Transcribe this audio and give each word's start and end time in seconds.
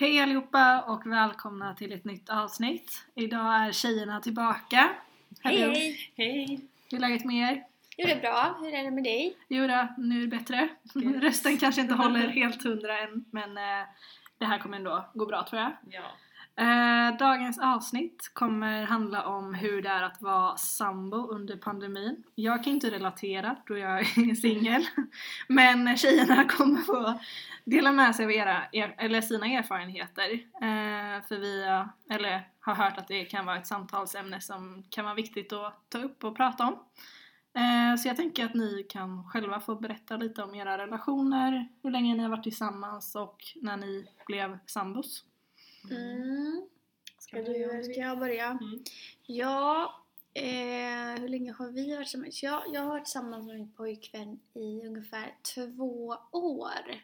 Hej 0.00 0.20
allihopa 0.20 0.82
och 0.82 1.06
välkomna 1.06 1.74
till 1.74 1.92
ett 1.92 2.04
nytt 2.04 2.30
avsnitt. 2.30 3.04
Idag 3.14 3.66
är 3.66 3.72
tjejerna 3.72 4.20
tillbaka. 4.20 4.90
Hej 5.40 5.60
Hallå. 5.60 5.72
hej! 5.72 6.12
Hej! 6.16 6.60
Hur 6.90 6.98
är 6.98 7.00
läget 7.00 7.24
med 7.24 7.50
er? 7.50 7.64
Jo 7.96 8.06
det 8.06 8.12
är 8.12 8.20
bra, 8.20 8.58
hur 8.60 8.74
är 8.74 8.84
det 8.84 8.90
med 8.90 9.04
dig? 9.04 9.36
Jo 9.48 9.66
då, 9.66 9.88
nu 9.98 10.16
är 10.16 10.20
det 10.20 10.36
bättre. 10.36 10.68
Yes. 10.94 11.22
Rösten 11.22 11.56
kanske 11.56 11.80
inte 11.80 11.94
håller 12.04 12.28
helt 12.28 12.62
hundra 12.62 12.98
än 12.98 13.24
men 13.30 13.56
eh, 13.56 13.86
det 14.38 14.44
här 14.44 14.58
kommer 14.58 14.76
ändå 14.76 15.10
gå 15.14 15.26
bra 15.26 15.46
tror 15.50 15.62
jag. 15.62 15.72
Ja. 15.90 16.02
Eh, 16.60 17.16
dagens 17.18 17.58
avsnitt 17.58 18.30
kommer 18.34 18.84
handla 18.84 19.26
om 19.26 19.54
hur 19.54 19.82
det 19.82 19.88
är 19.88 20.02
att 20.02 20.22
vara 20.22 20.56
sambo 20.56 21.26
under 21.26 21.56
pandemin. 21.56 22.24
Jag 22.34 22.64
kan 22.64 22.72
inte 22.72 22.90
relatera 22.90 23.56
då 23.66 23.78
jag 23.78 24.00
är 24.00 24.34
singel. 24.40 24.86
Men 25.48 25.96
tjejerna 25.96 26.44
kommer 26.48 26.80
få 26.80 27.20
dela 27.64 27.92
med 27.92 28.16
sig 28.16 28.24
av 28.24 28.32
era, 28.32 28.62
er, 28.72 28.94
eller 28.98 29.20
sina 29.20 29.46
erfarenheter. 29.46 30.32
Eh, 30.54 31.22
för 31.28 31.38
vi 31.38 31.82
eller, 32.10 32.48
har 32.60 32.74
hört 32.74 32.98
att 32.98 33.08
det 33.08 33.24
kan 33.24 33.46
vara 33.46 33.58
ett 33.58 33.66
samtalsämne 33.66 34.40
som 34.40 34.84
kan 34.90 35.04
vara 35.04 35.14
viktigt 35.14 35.52
att 35.52 35.90
ta 35.90 35.98
upp 35.98 36.24
och 36.24 36.36
prata 36.36 36.64
om. 36.64 36.72
Eh, 37.54 37.96
så 37.96 38.08
jag 38.08 38.16
tänker 38.16 38.44
att 38.44 38.54
ni 38.54 38.86
kan 38.88 39.24
själva 39.24 39.60
få 39.60 39.74
berätta 39.74 40.16
lite 40.16 40.42
om 40.42 40.54
era 40.54 40.78
relationer, 40.78 41.68
hur 41.82 41.90
länge 41.90 42.14
ni 42.14 42.22
har 42.22 42.30
varit 42.30 42.42
tillsammans 42.42 43.14
och 43.14 43.36
när 43.56 43.76
ni 43.76 44.06
blev 44.26 44.58
sambos. 44.66 45.24
Mm. 45.90 46.62
Ska, 47.18 47.42
Ska 47.42 47.52
du 47.52 47.82
ska 47.84 48.00
jag 48.00 48.18
börja? 48.18 48.46
Mm. 48.46 48.84
Ja, 49.26 49.94
eh, 50.34 51.20
hur 51.20 51.28
länge 51.28 51.52
har 51.52 51.68
vi 51.68 51.94
varit 51.94 52.06
tillsammans? 52.06 52.42
Jag, 52.42 52.62
jag 52.72 52.80
har 52.80 52.88
varit 52.88 53.04
tillsammans 53.04 53.46
med 53.46 53.56
min 53.56 53.72
pojkvän 53.72 54.40
i 54.54 54.86
ungefär 54.86 55.34
två 55.54 56.16
år. 56.32 57.00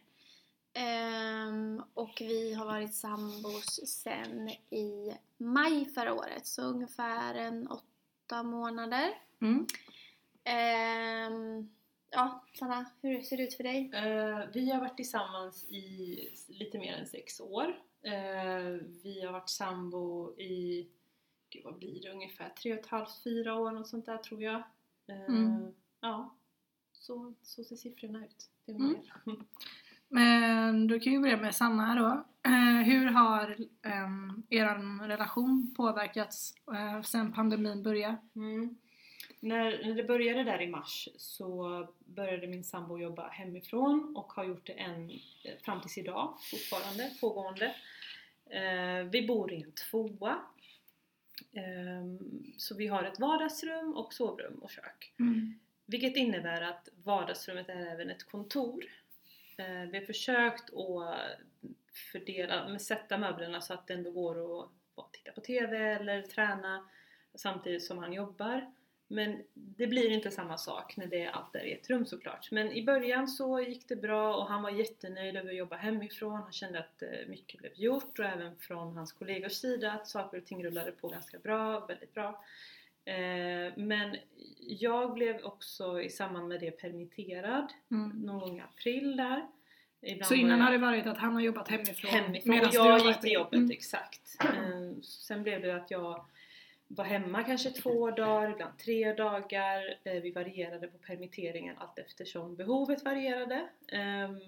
Ehm, 0.72 1.82
och 1.94 2.16
vi 2.20 2.54
har 2.54 2.66
varit 2.66 2.94
sambos 2.94 3.88
sen 3.88 4.48
i 4.70 5.12
maj 5.36 5.84
förra 5.84 6.14
året, 6.14 6.46
så 6.46 6.62
ungefär 6.62 7.34
en 7.34 7.68
åtta 7.68 8.42
månader. 8.42 9.10
Mm. 9.40 9.66
Ehm, 10.44 11.70
ja, 12.10 12.44
Sanna, 12.58 12.86
hur 13.02 13.22
ser 13.22 13.36
det 13.36 13.42
ut 13.42 13.54
för 13.54 13.62
dig? 13.64 13.90
Eh, 13.94 14.48
vi 14.52 14.70
har 14.70 14.80
varit 14.80 14.96
tillsammans 14.96 15.64
i 15.64 16.18
lite 16.46 16.78
mer 16.78 16.92
än 16.94 17.06
sex 17.06 17.40
år. 17.40 17.76
Eh, 18.06 18.80
vi 19.02 19.22
har 19.24 19.32
varit 19.32 19.48
sambo 19.48 20.34
i, 20.40 20.88
gud 21.50 21.64
vad 21.64 21.78
blir 21.78 22.02
det, 22.02 22.10
ungefär 22.10 22.48
tre 22.48 22.72
och 22.72 22.80
ett 22.80 22.86
halvt, 22.86 23.22
fyra 23.24 23.54
år, 23.54 23.70
något 23.70 23.88
sånt 23.88 24.06
där 24.06 24.18
tror 24.18 24.42
jag. 24.42 24.62
Eh, 25.06 25.28
Mm. 25.28 25.74
Ja, 26.00 26.34
så, 26.92 27.34
så 27.42 27.64
ser 27.64 27.76
siffrorna 27.76 28.24
ut. 28.24 28.50
Det 28.64 28.72
är 28.72 28.76
Mm. 28.76 28.96
Men 30.08 30.86
du 30.86 31.00
kan 31.00 31.12
ju 31.12 31.20
börja 31.20 31.36
med 31.36 31.54
Sanna 31.54 31.94
då. 31.94 32.24
Eh, 32.50 32.82
hur 32.82 33.06
har 33.06 33.56
um, 34.04 34.42
er 34.50 35.06
relation 35.08 35.74
påverkats 35.76 36.54
eh, 36.72 37.02
sen 37.02 37.32
pandemin 37.32 37.82
började? 37.82 38.16
Mm. 38.36 38.76
När, 39.40 39.84
när 39.84 39.94
det 39.94 40.04
började 40.04 40.44
där 40.44 40.62
i 40.62 40.66
mars 40.66 41.08
så 41.16 41.86
började 42.04 42.46
min 42.46 42.64
sambo 42.64 42.98
jobba 42.98 43.28
hemifrån 43.28 44.16
och 44.16 44.32
har 44.32 44.44
gjort 44.44 44.66
det 44.66 44.72
än 44.72 45.10
fram 45.64 45.80
tills 45.80 45.98
idag 45.98 46.38
fortfarande, 46.50 47.10
pågående. 47.20 47.74
Eh, 48.50 49.04
vi 49.10 49.26
bor 49.26 49.52
i 49.52 49.62
en 49.62 49.72
tvåa. 49.72 50.38
Ehm, 51.52 52.18
så 52.56 52.74
vi 52.74 52.86
har 52.86 53.02
ett 53.02 53.20
vardagsrum 53.20 53.96
och 53.96 54.12
sovrum 54.12 54.58
och 54.62 54.70
kök. 54.70 55.14
Vilket 55.86 56.16
innebär 56.16 56.62
att 56.62 56.88
vardagsrummet 57.04 57.68
är 57.68 57.86
även 57.86 58.10
ett 58.10 58.24
kontor. 58.30 58.84
Eh, 59.56 59.90
vi 59.90 59.98
har 59.98 60.04
försökt 60.04 60.74
att 60.74 61.20
fördela, 62.12 62.78
sätta 62.78 63.18
möblerna 63.18 63.60
så 63.60 63.74
att 63.74 63.86
det 63.86 63.94
ändå 63.94 64.10
går 64.10 64.64
att 64.96 65.12
titta 65.12 65.32
på 65.32 65.40
TV 65.40 65.78
eller 65.78 66.22
träna 66.22 66.88
samtidigt 67.34 67.84
som 67.84 67.98
han 67.98 68.12
jobbar. 68.12 68.72
Men 69.08 69.42
det 69.54 69.86
blir 69.86 70.10
inte 70.10 70.30
samma 70.30 70.58
sak 70.58 70.96
när 70.96 71.06
det 71.06 71.22
är 71.22 71.30
allt 71.30 71.54
är 71.54 71.64
i 71.64 71.72
ett 71.72 71.90
rum 71.90 72.06
såklart. 72.06 72.50
Men 72.50 72.72
i 72.72 72.82
början 72.84 73.28
så 73.28 73.60
gick 73.60 73.88
det 73.88 73.96
bra 73.96 74.36
och 74.36 74.46
han 74.46 74.62
var 74.62 74.70
jättenöjd 74.70 75.36
över 75.36 75.50
att 75.50 75.56
jobba 75.56 75.76
hemifrån. 75.76 76.32
Han 76.42 76.52
kände 76.52 76.78
att 76.78 77.02
eh, 77.02 77.08
mycket 77.28 77.60
blev 77.60 77.72
gjort 77.74 78.18
och 78.18 78.24
även 78.24 78.56
från 78.58 78.96
hans 78.96 79.12
kollegors 79.12 79.52
sida 79.52 79.92
att 79.92 80.08
saker 80.08 80.38
och 80.38 80.44
ting 80.46 80.64
rullade 80.64 80.92
på 80.92 81.08
ganska 81.08 81.38
bra, 81.38 81.86
väldigt 81.86 82.14
bra. 82.14 82.44
Eh, 83.04 83.72
Men 83.76 84.16
jag 84.60 85.14
blev 85.14 85.44
också 85.44 86.00
i 86.00 86.10
samband 86.10 86.48
med 86.48 86.60
det 86.60 86.70
permitterad 86.70 87.72
Mm. 87.90 88.08
någon 88.10 88.38
gång 88.40 88.58
i 88.58 88.60
april 88.60 89.16
där. 89.16 89.46
Ibland 90.00 90.26
Så 90.28 90.34
innan 90.34 90.60
har 90.60 90.72
det 90.72 90.78
varit 90.78 91.06
att 91.06 91.18
han 91.18 91.34
har 91.34 91.40
jobbat 91.40 91.68
hemifrån? 91.68 92.10
hemifrån 92.10 92.68
jag 92.72 93.06
gick 93.06 93.20
till 93.20 93.32
jobbet, 93.32 93.52
Mm. 93.54 93.70
exakt. 93.70 94.36
Eh, 94.44 95.00
Sen 95.02 95.42
blev 95.42 95.62
det 95.62 95.76
att 95.76 95.90
jag 95.90 96.24
var 96.88 97.04
hemma 97.04 97.42
kanske 97.42 97.70
två 97.70 98.10
dagar, 98.10 98.50
ibland 98.50 98.78
tre 98.78 99.12
dagar. 99.12 99.98
Eh, 100.04 100.22
Vi 100.22 100.30
varierade 100.30 100.88
på 100.88 100.98
permitteringen 100.98 101.78
allt 101.78 101.98
eftersom 101.98 102.56
behovet 102.56 103.04
varierade. 103.04 103.68
Ehm, 103.92 104.40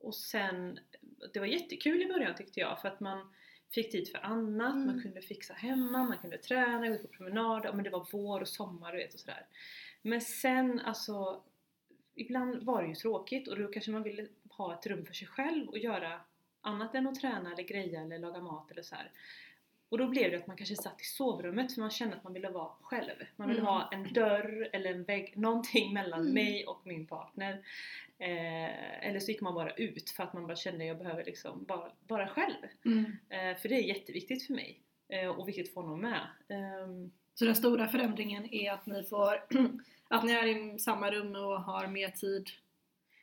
Och 0.00 0.14
sen, 0.14 0.78
det 1.32 1.38
var 1.38 1.46
jättekul 1.46 2.02
i 2.02 2.06
början 2.06 2.34
tyckte 2.34 2.60
jag 2.60 2.80
för 2.80 2.88
att 2.88 3.00
man 3.00 3.32
fick 3.70 3.90
tid 3.92 4.08
för 4.10 4.18
annat, 4.18 4.74
man 4.76 4.88
Mm. 4.88 5.02
kunde 5.02 5.20
fixa 5.22 5.54
hemma, 5.54 6.04
man 6.04 6.18
kunde 6.18 6.38
träna, 6.38 6.88
gå 6.88 6.98
på 6.98 7.08
promenader, 7.08 7.72
men 7.72 7.84
det 7.84 7.90
var 7.90 8.08
vår 8.12 8.40
och 8.40 8.48
sommar 8.48 8.92
du 8.92 8.98
vet 8.98 9.14
och 9.14 9.20
sådär. 9.20 9.46
Men 10.02 10.20
sen 10.20 10.80
alltså, 10.80 11.42
ibland 12.14 12.62
var 12.62 12.82
det 12.82 12.88
ju 12.88 12.94
tråkigt 12.94 13.48
och 13.48 13.58
då 13.58 13.68
kanske 13.68 13.90
man 13.90 14.02
ville 14.02 14.26
ha 14.50 14.74
ett 14.74 14.86
rum 14.86 15.06
för 15.06 15.14
sig 15.14 15.28
själv 15.28 15.68
och 15.68 15.78
göra 15.78 16.20
annat 16.60 16.94
än 16.94 17.06
att 17.06 17.20
träna 17.20 17.52
eller 17.52 17.62
greja 17.62 18.00
eller 18.00 18.18
laga 18.18 18.40
mat 18.40 18.70
eller 18.70 18.82
så 18.82 18.94
här. 18.94 19.10
Och 19.88 19.98
då 19.98 20.06
blev 20.08 20.30
det 20.30 20.36
att 20.36 20.46
man 20.46 20.56
kanske 20.56 20.76
satt 20.76 21.00
i 21.00 21.04
sovrummet 21.04 21.74
för 21.74 21.80
man 21.80 21.90
kände 21.90 22.16
att 22.16 22.24
man 22.24 22.32
ville 22.32 22.50
vara 22.50 22.70
själv. 22.80 23.14
Man 23.36 23.48
ville 23.48 23.60
Mm. 23.60 23.72
ha 23.72 23.88
en 23.92 24.12
dörr 24.12 24.68
eller 24.72 24.90
en 24.90 25.04
vägg, 25.04 25.32
någonting 25.36 25.92
mellan 25.94 26.20
Mm. 26.20 26.34
mig 26.34 26.66
och 26.66 26.80
min 26.84 27.06
partner. 27.06 27.52
Eh, 28.18 29.06
eller 29.08 29.20
så 29.20 29.30
gick 29.30 29.40
man 29.40 29.54
bara 29.54 29.70
ut 29.70 30.10
för 30.10 30.22
att 30.22 30.32
man 30.32 30.46
bara 30.46 30.56
kände 30.56 30.84
att 30.84 30.88
jag 30.88 30.98
behöver 30.98 31.24
liksom 31.24 31.64
bara, 31.64 31.90
bara 32.08 32.28
själv. 32.28 32.54
Mm. 32.84 33.04
Eh, 33.28 33.56
för 33.60 33.68
det 33.68 33.74
är 33.74 33.82
jätteviktigt 33.82 34.46
för 34.46 34.54
mig. 34.54 34.80
Eh, 35.08 35.28
och 35.28 35.48
viktigt 35.48 35.74
för 35.74 35.80
honom 35.80 36.00
med. 36.00 36.20
Ehm, 36.48 37.10
Så 37.34 37.44
den 37.44 37.54
stora 37.56 37.88
förändringen 37.88 38.54
är 38.54 38.72
att 38.72 38.86
ni 38.86 39.02
får 39.02 39.44
att 40.08 40.24
ni 40.24 40.32
är 40.32 40.46
i 40.46 40.78
samma 40.78 41.10
rum 41.10 41.34
och 41.36 41.62
har 41.62 41.86
mer 41.86 42.08
tid 42.08 42.46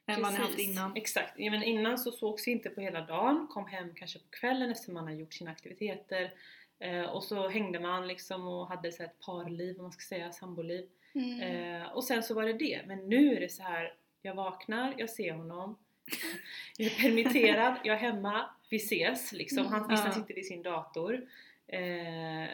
än 0.08 0.22
vad 0.22 0.34
ni 0.34 0.40
haft 0.40 0.60
innan? 0.60 0.96
Exakt. 0.96 1.34
Ja, 1.38 1.52
men 1.52 1.64
innan 1.64 1.98
så 1.98 2.12
sågs 2.12 2.48
vi 2.48 2.52
inte 2.52 2.70
på 2.70 2.82
hela 2.82 3.02
dagen, 3.02 3.48
kom 3.48 3.68
hem 3.68 3.96
kanske 3.96 4.20
på 4.20 4.30
kvällen 4.30 4.72
efter 4.72 4.92
man 4.92 5.04
har 5.04 5.14
gjort 5.14 5.34
sina 5.34 5.52
aktiviteter. 5.52 6.34
Eh, 6.80 7.04
och 7.04 7.24
så 7.24 7.50
hängde 7.50 7.80
man 7.80 8.08
liksom 8.08 8.48
och 8.48 8.68
hade 8.68 8.92
så 8.92 9.04
ett 9.04 9.20
parliv, 9.20 9.78
om 9.78 9.84
man 9.84 9.92
ska 9.92 10.02
säga, 10.02 10.32
samboliv. 10.32 10.86
Mm. 11.16 11.42
Eh, 11.42 11.88
och 11.88 12.04
sen 12.04 12.24
så 12.24 12.34
var 12.34 12.46
det 12.46 12.54
det. 12.54 12.82
Men 12.88 13.10
nu 13.10 13.36
är 13.36 13.40
det 13.40 13.50
så 13.50 13.64
här, 13.64 13.94
jag 14.22 14.36
vaknar, 14.36 14.94
jag 14.98 15.10
ser 15.10 15.34
honom. 15.34 15.78
jag 16.78 16.92
är 16.92 17.02
permitterad, 17.02 17.76
jag 17.84 17.96
är 17.96 18.00
hemma, 18.00 18.50
vi 18.70 18.78
ses 18.78 19.32
liksom. 19.32 19.66
Han, 19.66 19.84
Mm, 19.84 19.96
han 19.96 20.06
ja. 20.06 20.12
sitter 20.12 20.34
vid 20.34 20.46
sin 20.46 20.64
dator. 20.64 21.30
Eh, 21.68 22.50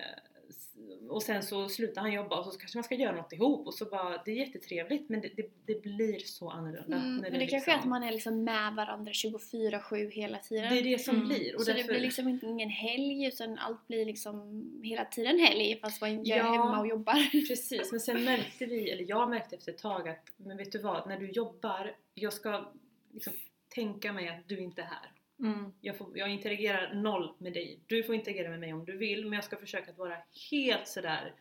och 1.09 1.23
sen 1.23 1.43
så 1.43 1.69
slutar 1.69 2.01
han 2.01 2.11
jobba 2.13 2.39
och 2.39 2.45
så 2.53 2.59
kanske 2.59 2.77
man 2.77 2.83
ska 2.83 2.95
göra 2.95 3.15
något 3.15 3.33
ihop 3.33 3.67
och 3.67 3.73
så 3.73 3.85
bara, 3.85 4.21
det 4.25 4.31
är 4.31 4.35
jättetrevligt 4.35 5.09
men 5.09 5.21
det, 5.21 5.29
det, 5.37 5.49
det 5.65 5.81
blir 5.81 6.19
så 6.19 6.49
annorlunda. 6.49 6.97
Mm, 6.97 7.15
när 7.17 7.31
men 7.31 7.39
det 7.39 7.47
kanske 7.47 7.71
är 7.71 7.75
liksom- 7.75 7.79
att 7.79 7.85
man 7.85 8.03
är 8.03 8.11
liksom 8.11 8.43
med 8.43 8.73
varandra 8.73 9.11
24-7 9.11 10.09
hela 10.11 10.37
tiden. 10.37 10.73
Det 10.73 10.79
är 10.79 10.83
det 10.83 10.99
som 10.99 11.15
Mm. 11.15 11.27
blir. 11.27 11.55
Och 11.55 11.61
så 11.61 11.71
därför, 11.71 11.83
det 11.87 11.93
blir 11.93 12.01
liksom 12.01 12.27
inte 12.27 12.45
ingen 12.45 12.69
helg 12.69 13.25
utan 13.25 13.57
allt 13.57 13.87
blir 13.87 14.05
liksom 14.05 14.63
hela 14.83 15.05
tiden 15.05 15.39
helg 15.39 15.79
fast 15.81 16.01
man 16.01 16.09
är 16.09 16.21
Ja. 16.37 16.43
hemma 16.43 16.79
och 16.79 16.87
jobbar. 16.87 17.31
Precis, 17.47 17.91
men 17.91 17.99
sen 17.99 18.23
märkte 18.23 18.65
vi, 18.65 18.89
eller 18.91 19.05
jag 19.09 19.29
märkte 19.29 19.55
efter 19.55 19.71
ett 19.71 19.77
tag 19.77 20.09
att, 20.09 20.31
men 20.37 20.57
vet 20.57 20.71
du 20.71 20.79
vad, 20.79 21.07
när 21.07 21.17
du 21.19 21.31
jobbar, 21.31 21.95
jag 22.13 22.33
ska 22.33 22.71
liksom 23.13 23.33
tänka 23.69 24.13
mig 24.13 24.27
att 24.29 24.47
du 24.49 24.59
inte 24.59 24.81
är 24.81 24.85
här. 24.85 25.11
Mm. 25.41 25.73
Jag, 25.81 25.97
får, 25.97 26.17
jag 26.17 26.29
interagerar 26.29 26.93
noll 26.93 27.33
med 27.37 27.53
dig. 27.53 27.79
Du 27.87 28.03
får 28.03 28.15
interagera 28.15 28.49
med 28.49 28.59
mig 28.59 28.73
om 28.73 28.85
du 28.85 28.97
vill, 28.97 29.23
men 29.23 29.33
jag 29.33 29.43
ska 29.43 29.57
försöka 29.57 29.91
att 29.91 29.97
vara 29.97 30.17
helt 30.51 30.87
sådär, 30.87 31.33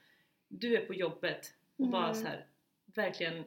du 0.49 0.76
är 0.76 0.87
på 0.87 0.94
jobbet 0.94 1.55
och 1.76 1.88
bara 1.88 2.05
Mm. 2.11 2.14
så 2.14 2.26
här 2.26 2.47
verkligen 2.94 3.44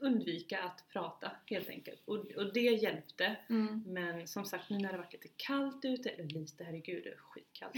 undvika 0.00 0.62
att 0.62 0.84
prata 0.92 1.30
helt 1.46 1.68
enkelt. 1.68 2.02
Och, 2.04 2.16
och 2.16 2.52
det 2.52 2.60
hjälpte. 2.60 3.36
Mm. 3.48 3.82
Men 3.86 4.26
som 4.28 4.44
sagt, 4.44 4.70
nu 4.70 4.78
när 4.78 4.92
det 4.92 4.98
varit 4.98 5.12
lite 5.12 5.28
kallt 5.36 5.84
ute, 5.84 6.08
eller 6.08 6.28
lite, 6.28 6.64
herregud 6.64 7.04
det 7.04 7.10
är 7.10 7.16
skitkallt. 7.16 7.76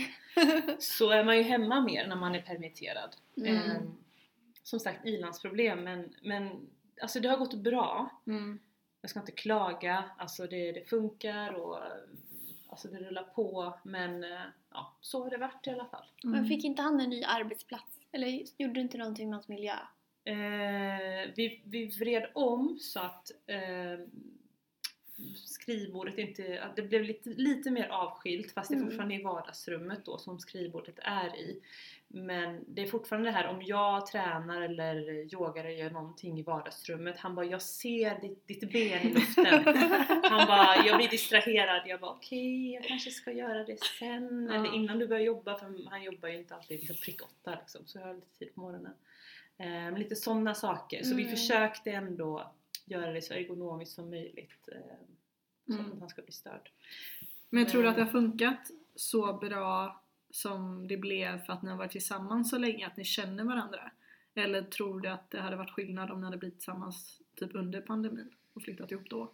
så 0.82 1.10
är 1.10 1.24
man 1.24 1.36
ju 1.36 1.42
hemma 1.42 1.80
mer 1.80 2.06
när 2.06 2.16
man 2.16 2.34
är 2.34 2.42
permitterad. 2.42 3.16
Mm. 3.36 3.56
Ehm, 3.56 3.94
som 4.62 4.80
sagt, 4.80 5.06
ilandsproblem 5.06 5.84
men, 5.84 6.14
men 6.22 6.68
alltså 7.02 7.20
det 7.20 7.28
har 7.28 7.36
gått 7.36 7.54
bra. 7.54 8.10
Mm. 8.26 8.58
Jag 9.00 9.10
ska 9.10 9.20
inte 9.20 9.32
klaga, 9.32 10.04
alltså 10.18 10.46
det, 10.46 10.72
det 10.72 10.84
funkar 10.84 11.54
och 11.54 11.78
alltså 12.68 12.88
det 12.88 12.98
rullar 12.98 13.22
på 13.22 13.74
men 13.82 14.24
eh, 14.24 14.40
ja, 14.70 14.96
så 15.00 15.22
har 15.22 15.30
det 15.30 15.36
varit 15.36 15.66
i 15.66 15.70
alla 15.70 15.84
fall. 15.86 16.06
Mm. 16.24 16.36
Men 16.36 16.48
fick 16.48 16.64
inte 16.64 16.82
han 16.82 17.00
en 17.00 17.10
ny 17.10 17.24
arbetsplats? 17.24 18.00
Eller 18.12 18.42
gjorde 18.56 18.74
du 18.74 18.80
inte 18.80 18.98
någonting 18.98 19.28
med 19.28 19.36
hans 19.36 19.48
miljö? 19.48 19.74
Eh, 20.24 21.30
vi, 21.36 21.62
vi 21.64 21.86
vred 21.86 22.30
om 22.34 22.78
så 22.80 23.00
att 23.00 23.30
eh, 23.46 24.06
skrivbordet 25.34 26.18
inte, 26.18 26.68
det 26.76 26.82
blev 26.82 27.02
lite, 27.04 27.28
lite 27.30 27.70
mer 27.70 27.88
avskilt 27.88 28.52
fast 28.52 28.68
det 28.70 28.74
är 28.74 28.76
Mm. 28.76 28.88
fortfarande 28.88 29.14
i 29.14 29.22
vardagsrummet 29.22 30.04
då 30.04 30.18
som 30.18 30.38
skrivbordet 30.38 30.98
är 31.02 31.36
i. 31.36 31.60
Men 32.12 32.64
det 32.68 32.82
är 32.82 32.86
fortfarande 32.86 33.28
det 33.28 33.32
här 33.32 33.46
om 33.48 33.62
jag 33.62 34.06
tränar 34.06 34.60
eller 34.62 34.94
yogar 35.34 35.64
eller 35.64 35.76
gör 35.76 35.90
någonting 35.90 36.38
i 36.38 36.42
vardagsrummet. 36.42 37.16
Han 37.18 37.34
bara 37.34 37.46
jag 37.46 37.62
ser 37.62 38.20
ditt, 38.20 38.46
ditt 38.46 38.72
ben 38.72 39.00
i 39.06 39.14
luften. 39.14 39.64
Han 40.22 40.46
bara 40.46 40.86
jag 40.86 40.96
blir 40.96 41.08
distraherad. 41.08 41.82
Jag 41.86 42.00
bara 42.00 42.10
okej 42.10 42.72
jag 42.72 42.84
kanske 42.84 43.10
ska 43.10 43.32
göra 43.32 43.64
det 43.64 43.84
sen 43.98 44.48
Ja. 44.50 44.54
eller 44.56 44.74
innan 44.74 44.98
du 44.98 45.06
börjar 45.08 45.22
jobba 45.22 45.58
för 45.58 45.88
han 45.90 46.02
jobbar 46.02 46.28
ju 46.28 46.38
inte 46.38 46.54
alltid 46.54 46.80
liksom 46.80 46.96
prick 46.96 47.22
åtta 47.22 47.58
liksom 47.60 47.86
så 47.86 47.98
jag 47.98 48.06
har 48.06 48.14
lite 48.14 48.38
tid 48.38 48.54
på 48.54 48.60
morgonen. 48.60 48.92
Men 49.56 49.94
lite 49.94 50.16
sådana 50.16 50.54
saker. 50.54 51.02
Så 51.04 51.14
vi 51.14 51.22
Mm. 51.22 51.36
försökte 51.36 51.90
ändå 51.90 52.52
göra 52.84 53.12
det 53.12 53.22
så 53.22 53.34
ergonomiskt 53.34 53.94
som 53.94 54.10
möjligt. 54.10 54.68
Eh, 54.72 54.78
så 55.66 55.72
Mm. 55.72 55.92
att 55.92 56.00
han 56.00 56.08
ska 56.08 56.22
bli 56.22 56.32
störd. 56.32 56.70
Men 57.50 57.66
tror 57.66 57.82
du 57.82 57.88
att 57.88 57.96
det 57.96 58.02
har 58.02 58.10
funkat 58.10 58.70
så 58.94 59.32
bra 59.32 60.02
som 60.30 60.88
det 60.88 60.96
blev 60.96 61.38
för 61.44 61.52
att 61.52 61.62
ni 61.62 61.70
har 61.70 61.76
varit 61.78 61.90
tillsammans 61.92 62.50
så 62.50 62.58
länge, 62.58 62.86
att 62.86 62.96
ni 62.96 63.04
känner 63.04 63.44
varandra? 63.44 63.90
Eller 64.34 64.62
tror 64.62 65.00
du 65.00 65.08
att 65.08 65.30
det 65.30 65.40
hade 65.40 65.56
varit 65.56 65.70
skillnad 65.70 66.10
om 66.10 66.20
ni 66.20 66.24
hade 66.24 66.36
blivit 66.36 66.58
tillsammans 66.58 67.20
typ 67.34 67.54
under 67.54 67.80
pandemin 67.80 68.34
och 68.52 68.62
flyttat 68.62 68.90
ihop 68.90 69.10
då? 69.10 69.32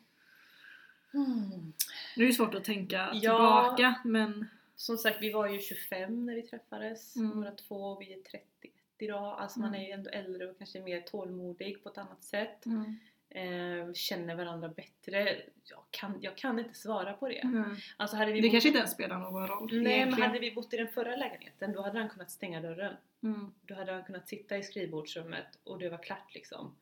Nu 2.17 2.23
är 2.25 2.27
det 2.27 2.33
svårt 2.33 2.55
att 2.55 2.65
tänka 2.65 3.11
Ja. 3.15 3.21
tillbaka 3.21 4.01
men 4.05 4.47
Som 4.79 4.97
sagt, 4.99 5.19
vi 5.23 5.33
var 5.33 5.49
ju 5.49 5.59
25 5.61 6.27
när 6.27 6.35
vi 6.35 6.43
träffades, 6.43 7.17
Mm. 7.17 7.57
två, 7.57 7.99
vi 7.99 8.13
är 8.13 8.21
31 8.23 8.73
idag. 8.99 9.41
Alltså 9.41 9.61
man 9.61 9.69
Mm. 9.69 9.81
är 9.81 9.87
ju 9.87 9.93
ändå 9.93 10.11
äldre 10.11 10.51
och 10.51 10.59
kanske 10.59 10.81
mer 10.81 11.01
tålmodig 11.01 11.83
på 11.83 11.89
ett 11.89 11.99
annat 11.99 12.25
sätt. 12.25 12.67
mm. 12.67 12.97
Eh, 13.31 13.93
känner 13.95 14.35
varandra 14.35 14.69
bättre. 14.69 15.37
Jag 15.65 15.83
kan, 15.91 16.19
jag 16.21 16.37
kan 16.37 16.59
inte 16.59 16.75
svara 16.75 17.13
på 17.13 17.29
det. 17.29 17.39
Mm. 17.39 17.77
Alltså 17.97 18.17
hade 18.17 18.33
vi 18.33 18.41
det 18.41 18.49
bott- 18.49 18.53
kanske 18.53 18.69
inte 18.69 18.79
ens 18.79 18.93
spelar 18.93 19.19
någon 19.19 19.49
roll 19.49 19.83
Nej 19.83 20.07
men 20.07 20.23
hade 20.23 20.39
vi 20.39 20.53
bott 20.53 20.75
i 20.75 20.77
den 20.77 20.89
förra 20.89 21.17
lägenheten 21.17 21.73
då 21.73 21.83
hade 21.83 21.99
han 21.99 22.09
kunnat 22.09 22.31
stänga 22.31 22.61
dörren. 22.61 22.95
mm. 23.23 23.53
Då 23.63 23.75
hade 23.75 23.93
han 23.93 24.05
kunnat 24.05 24.29
sitta 24.29 24.57
i 24.59 24.63
skrivbordsrummet 24.63 25.59
och 25.65 25.79
det 25.79 25.89
var 25.89 25.99
klart 25.99 26.35
liksom. 26.35 26.75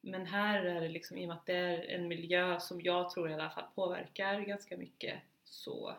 Men 0.00 0.26
här 0.26 0.64
är 0.64 0.80
det 0.80 0.88
liksom, 0.88 1.16
i 1.18 1.24
och 1.24 1.28
med 1.28 1.36
att 1.36 1.46
det 1.46 1.54
är 1.56 1.90
en 1.94 2.08
miljö 2.08 2.60
som 2.60 2.80
jag 2.80 3.10
tror 3.10 3.30
i 3.30 3.34
alla 3.34 3.50
fall 3.50 3.64
påverkar 3.74 4.40
ganska 4.40 4.76
mycket 4.76 5.18
så... 5.44 5.94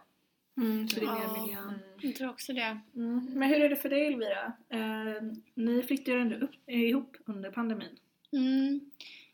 Mm, 0.58 0.88
så 0.88 1.00
det 1.00 1.06
är 1.06 1.12
mer 1.12 1.42
miljön. 1.42 1.68
Mm. 1.68 1.80
Jag 2.02 2.16
tror 2.16 2.30
också 2.30 2.54
det. 2.54 2.80
Mm. 2.96 3.26
Men 3.34 3.50
hur 3.50 3.62
är 3.62 3.70
det 3.70 3.76
för 3.76 3.90
dig 3.90 4.06
Elvira? 4.08 4.54
Eh, 4.70 5.22
ni 5.54 5.84
flyttade 5.84 6.18
ju 6.18 6.22
ändå 6.22 6.36
upp, 6.36 6.52
eh, 6.66 6.82
ihop 6.82 7.18
under 7.26 7.52
pandemin. 7.52 8.00
Mm. 8.32 8.92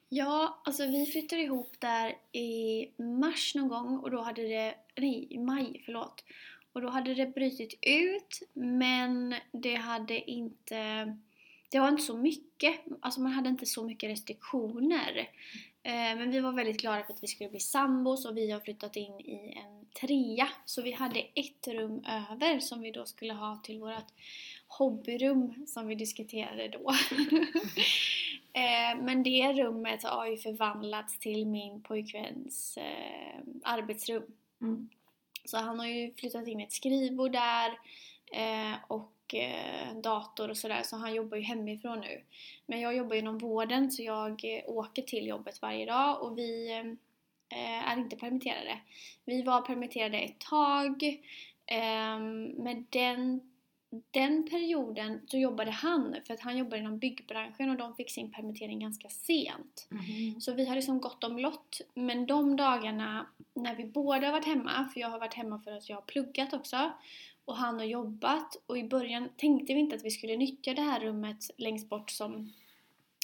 Ja, 0.10 0.62
alltså 0.64 0.86
vi 0.86 1.06
flyttade 1.06 1.42
ihop 1.42 1.76
där 1.80 2.16
i 2.32 2.88
mars 2.98 3.56
någon 3.56 3.68
gång 3.68 3.98
och 3.98 4.12
då 4.12 4.22
hade 4.22 4.42
det, 4.42 4.76
nej 4.98 5.28
i 5.30 5.38
maj, 5.38 5.82
förlåt. 5.86 6.24
Och 6.74 6.82
då 6.82 6.90
hade 6.90 7.14
det 7.14 7.26
brutit 7.26 7.74
ut 7.82 8.42
men 8.54 9.36
det 9.52 9.76
hade 9.76 10.32
inte, 10.32 11.18
det 11.70 11.80
var 11.80 11.90
inte 11.90 12.04
så 12.04 12.18
mycket, 12.18 12.76
alltså 13.00 13.22
man 13.22 13.32
hade 13.32 13.50
inte 13.50 13.66
så 13.66 13.84
mycket 13.84 14.10
restriktioner. 14.10 15.30
Eh, 15.84 15.92
men 15.92 16.32
vi 16.32 16.40
var 16.40 16.52
väldigt 16.52 16.82
glada 16.82 17.04
för 17.04 17.14
att 17.14 17.24
vi 17.24 17.28
skulle 17.28 17.50
bli 17.50 17.60
sambos 17.60 18.26
och 18.26 18.38
vi 18.38 18.52
har 18.52 18.60
flyttat 18.60 18.96
in 18.96 19.20
i 19.20 19.58
en 19.66 19.86
trea. 20.02 20.48
Så 20.66 20.82
vi 20.82 20.92
hade 20.92 21.20
ett 21.20 21.68
rum 21.68 22.06
över 22.08 22.60
som 22.60 22.82
vi 22.82 22.92
då 22.92 23.06
skulle 23.06 23.34
ha 23.34 23.62
till 23.64 23.80
vårt 23.80 24.14
hobbyrum 24.68 25.66
som 25.68 25.88
vi 25.88 25.96
diskuterade 25.96 26.68
då. 26.68 26.94
Eh, 28.56 28.98
Men 29.02 29.24
det 29.24 29.54
rummet 29.54 30.04
har 30.04 30.28
ju 30.28 30.38
förvandlats 30.38 31.20
till 31.20 31.48
min 31.48 31.82
pojkväns 31.82 32.78
eh, 32.78 33.40
arbetsrum. 33.64 34.24
Mm. 34.62 34.90
Så 35.46 35.58
han 35.58 35.80
har 35.80 35.88
ju 35.88 36.14
flyttat 36.14 36.48
in 36.48 36.62
ett 36.62 36.72
skrivbord 36.72 37.32
där 37.32 37.70
eh, 38.34 38.76
och 38.88 39.36
eh, 39.36 39.96
dator 40.04 40.50
och 40.50 40.58
sådär 40.58 40.82
så 40.84 40.98
han 40.98 41.14
jobbar 41.14 41.38
ju 41.38 41.44
hemifrån 41.44 42.00
nu. 42.00 42.22
Men 42.66 42.82
jag 42.82 42.96
jobbar 42.96 43.16
inom 43.16 43.38
vården 43.38 43.92
så 43.92 44.04
jag 44.04 44.32
eh, 44.44 44.62
åker 44.66 45.02
till 45.02 45.28
jobbet 45.28 45.62
varje 45.62 45.86
dag 45.86 46.22
och 46.22 46.38
vi 46.38 46.72
är 47.50 47.98
inte 47.98 48.16
permitterade. 48.16 48.80
Vi 49.26 49.42
var 49.42 49.62
permitterade 49.62 50.18
ett 50.18 50.40
tag 50.40 51.20
men 52.58 52.88
den, 52.90 53.42
den 54.12 54.50
perioden 54.50 55.22
så 55.28 55.38
jobbade 55.38 55.72
han 55.72 56.16
för 56.28 56.34
att 56.34 56.40
han 56.40 56.58
jobbar 56.58 56.78
inom 56.78 56.98
byggbranschen 56.98 57.70
och 57.70 57.78
de 57.78 57.96
fick 57.96 58.12
sin 58.12 58.32
permittering 58.32 58.80
ganska 58.80 59.10
sent. 59.10 59.88
Så 60.40 60.54
vi 60.54 60.66
har 60.66 60.76
liksom 60.76 61.02
gått 61.02 61.24
om 61.24 61.38
lott. 61.38 61.82
Men 61.94 62.26
de 62.26 62.56
dagarna 62.56 63.28
när 63.54 63.76
vi 63.76 63.86
båda 63.86 64.28
har 64.28 64.32
varit 64.32 64.46
hemma, 64.46 64.90
för 64.94 65.00
jag 65.00 65.10
har 65.10 65.20
varit 65.20 65.34
hemma 65.34 65.60
för 65.60 65.72
att 65.72 65.90
jag 65.90 65.98
har 65.98 66.02
pluggat 66.02 66.54
också 66.54 66.92
och 67.46 67.58
han 67.58 67.76
har 67.80 67.86
jobbat 67.86 68.56
och 68.66 68.78
i 68.78 68.84
början 68.84 69.30
tänkte 69.38 69.74
vi 69.74 69.80
inte 69.80 69.96
att 69.96 70.06
vi 70.06 70.12
skulle 70.12 70.38
nyttja 70.38 70.74
det 70.74 70.82
här 70.82 71.00
rummet 71.00 71.52
längst 71.58 71.90
bort 71.90 72.10
som, 72.10 72.54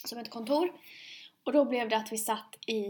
som 0.06 0.20
ett 0.20 0.30
kontor. 0.30 0.72
Och 1.44 1.54
då 1.54 1.66
blev 1.66 1.90
det 1.90 1.98
att 1.98 2.12
vi 2.12 2.18
satt 2.18 2.56
i 2.68 2.84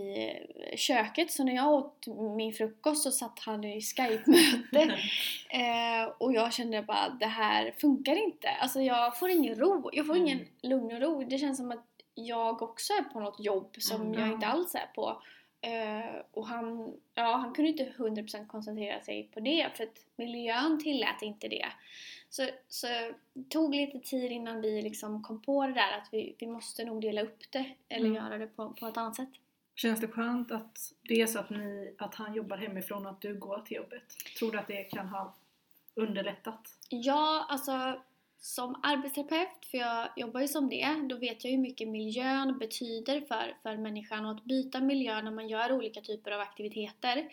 köket, 0.75 1.31
så 1.31 1.43
när 1.43 1.55
jag 1.55 1.69
åt 1.73 2.07
min 2.37 2.53
frukost 2.53 3.03
så 3.03 3.11
satt 3.11 3.39
han 3.39 3.63
i 3.63 3.81
Skype-möte 3.81 4.81
eh, 5.49 6.11
och 6.17 6.33
jag 6.33 6.53
kände 6.53 6.81
bara 6.81 6.97
att 6.97 7.19
det 7.19 7.25
här 7.25 7.71
funkar 7.81 8.23
inte. 8.23 8.49
Alltså 8.49 8.81
jag 8.81 9.19
får 9.19 9.29
ingen 9.29 9.55
ro, 9.55 9.89
jag 9.93 10.07
får 10.07 10.17
ingen 10.17 10.37
Mm. 10.37 10.47
lugn 10.63 10.91
och 10.95 11.01
ro. 11.01 11.23
Det 11.23 11.37
känns 11.37 11.57
som 11.57 11.71
att 11.71 11.85
jag 12.13 12.61
också 12.61 12.93
är 12.93 13.03
på 13.03 13.19
något 13.19 13.39
jobb 13.39 13.75
som 13.79 14.01
Mm. 14.01 14.13
jag 14.19 14.27
Ja. 14.29 14.33
inte 14.33 14.47
alls 14.47 14.75
är 14.75 14.87
på. 14.95 15.21
Eh, 15.61 16.15
och 16.31 16.47
han, 16.47 16.93
ja, 17.15 17.35
han 17.35 17.53
kunde 17.53 17.69
inte 17.71 17.93
100% 17.97 18.47
koncentrera 18.47 19.01
sig 19.01 19.23
på 19.33 19.39
det 19.39 19.67
för 19.75 19.83
att 19.83 19.97
miljön 20.15 20.79
tillät 20.83 21.21
inte 21.21 21.47
det. 21.47 21.65
Så, 22.33 22.49
så 22.67 22.87
det 23.33 23.49
tog 23.49 23.75
lite 23.75 23.99
tid 23.99 24.31
innan 24.31 24.61
vi 24.61 24.81
liksom 24.81 25.23
kom 25.23 25.41
på 25.41 25.67
det 25.67 25.73
där 25.73 25.97
att 25.97 26.07
vi, 26.11 26.35
vi 26.39 26.47
måste 26.47 26.85
nog 26.85 27.01
dela 27.01 27.21
upp 27.21 27.39
det 27.51 27.75
eller 27.89 28.05
Mm. 28.09 28.23
göra 28.23 28.37
det 28.37 28.47
på, 28.47 28.69
på 28.69 28.87
ett 28.87 28.97
annat 28.97 29.15
sätt. 29.15 29.29
Känns 29.75 29.99
det 29.99 30.07
skönt 30.07 30.51
att 30.51 30.93
det 31.01 31.21
är 31.21 31.27
så 31.27 31.39
att, 31.39 31.49
ni, 31.49 31.95
att 31.97 32.15
han 32.15 32.33
jobbar 32.33 32.57
hemifrån 32.57 33.05
och 33.05 33.11
att 33.11 33.21
du 33.21 33.39
går 33.39 33.59
till 33.59 33.77
jobbet? 33.77 34.03
Tror 34.39 34.51
du 34.51 34.59
att 34.59 34.67
det 34.67 34.83
kan 34.83 35.07
ha 35.09 35.33
underlättat? 35.95 36.77
Ja, 36.89 37.45
alltså 37.49 38.01
som 38.43 38.79
arbetsterapeut, 38.83 39.65
för 39.71 39.77
jag 39.77 40.09
jobbar 40.15 40.41
ju 40.41 40.47
som 40.47 40.69
det, 40.69 40.87
då 41.09 41.15
vet 41.15 41.43
jag 41.43 41.51
hur 41.51 41.57
mycket 41.57 41.87
miljön 41.87 42.57
betyder 42.57 43.21
för, 43.21 43.57
för 43.63 43.77
människan 43.77 44.25
och 44.25 44.31
att 44.31 44.43
byta 44.43 44.81
miljö 44.81 45.21
när 45.21 45.31
man 45.31 45.49
gör 45.49 45.71
olika 45.71 46.01
typer 46.01 46.31
av 46.31 46.39
aktiviteter 46.39 47.29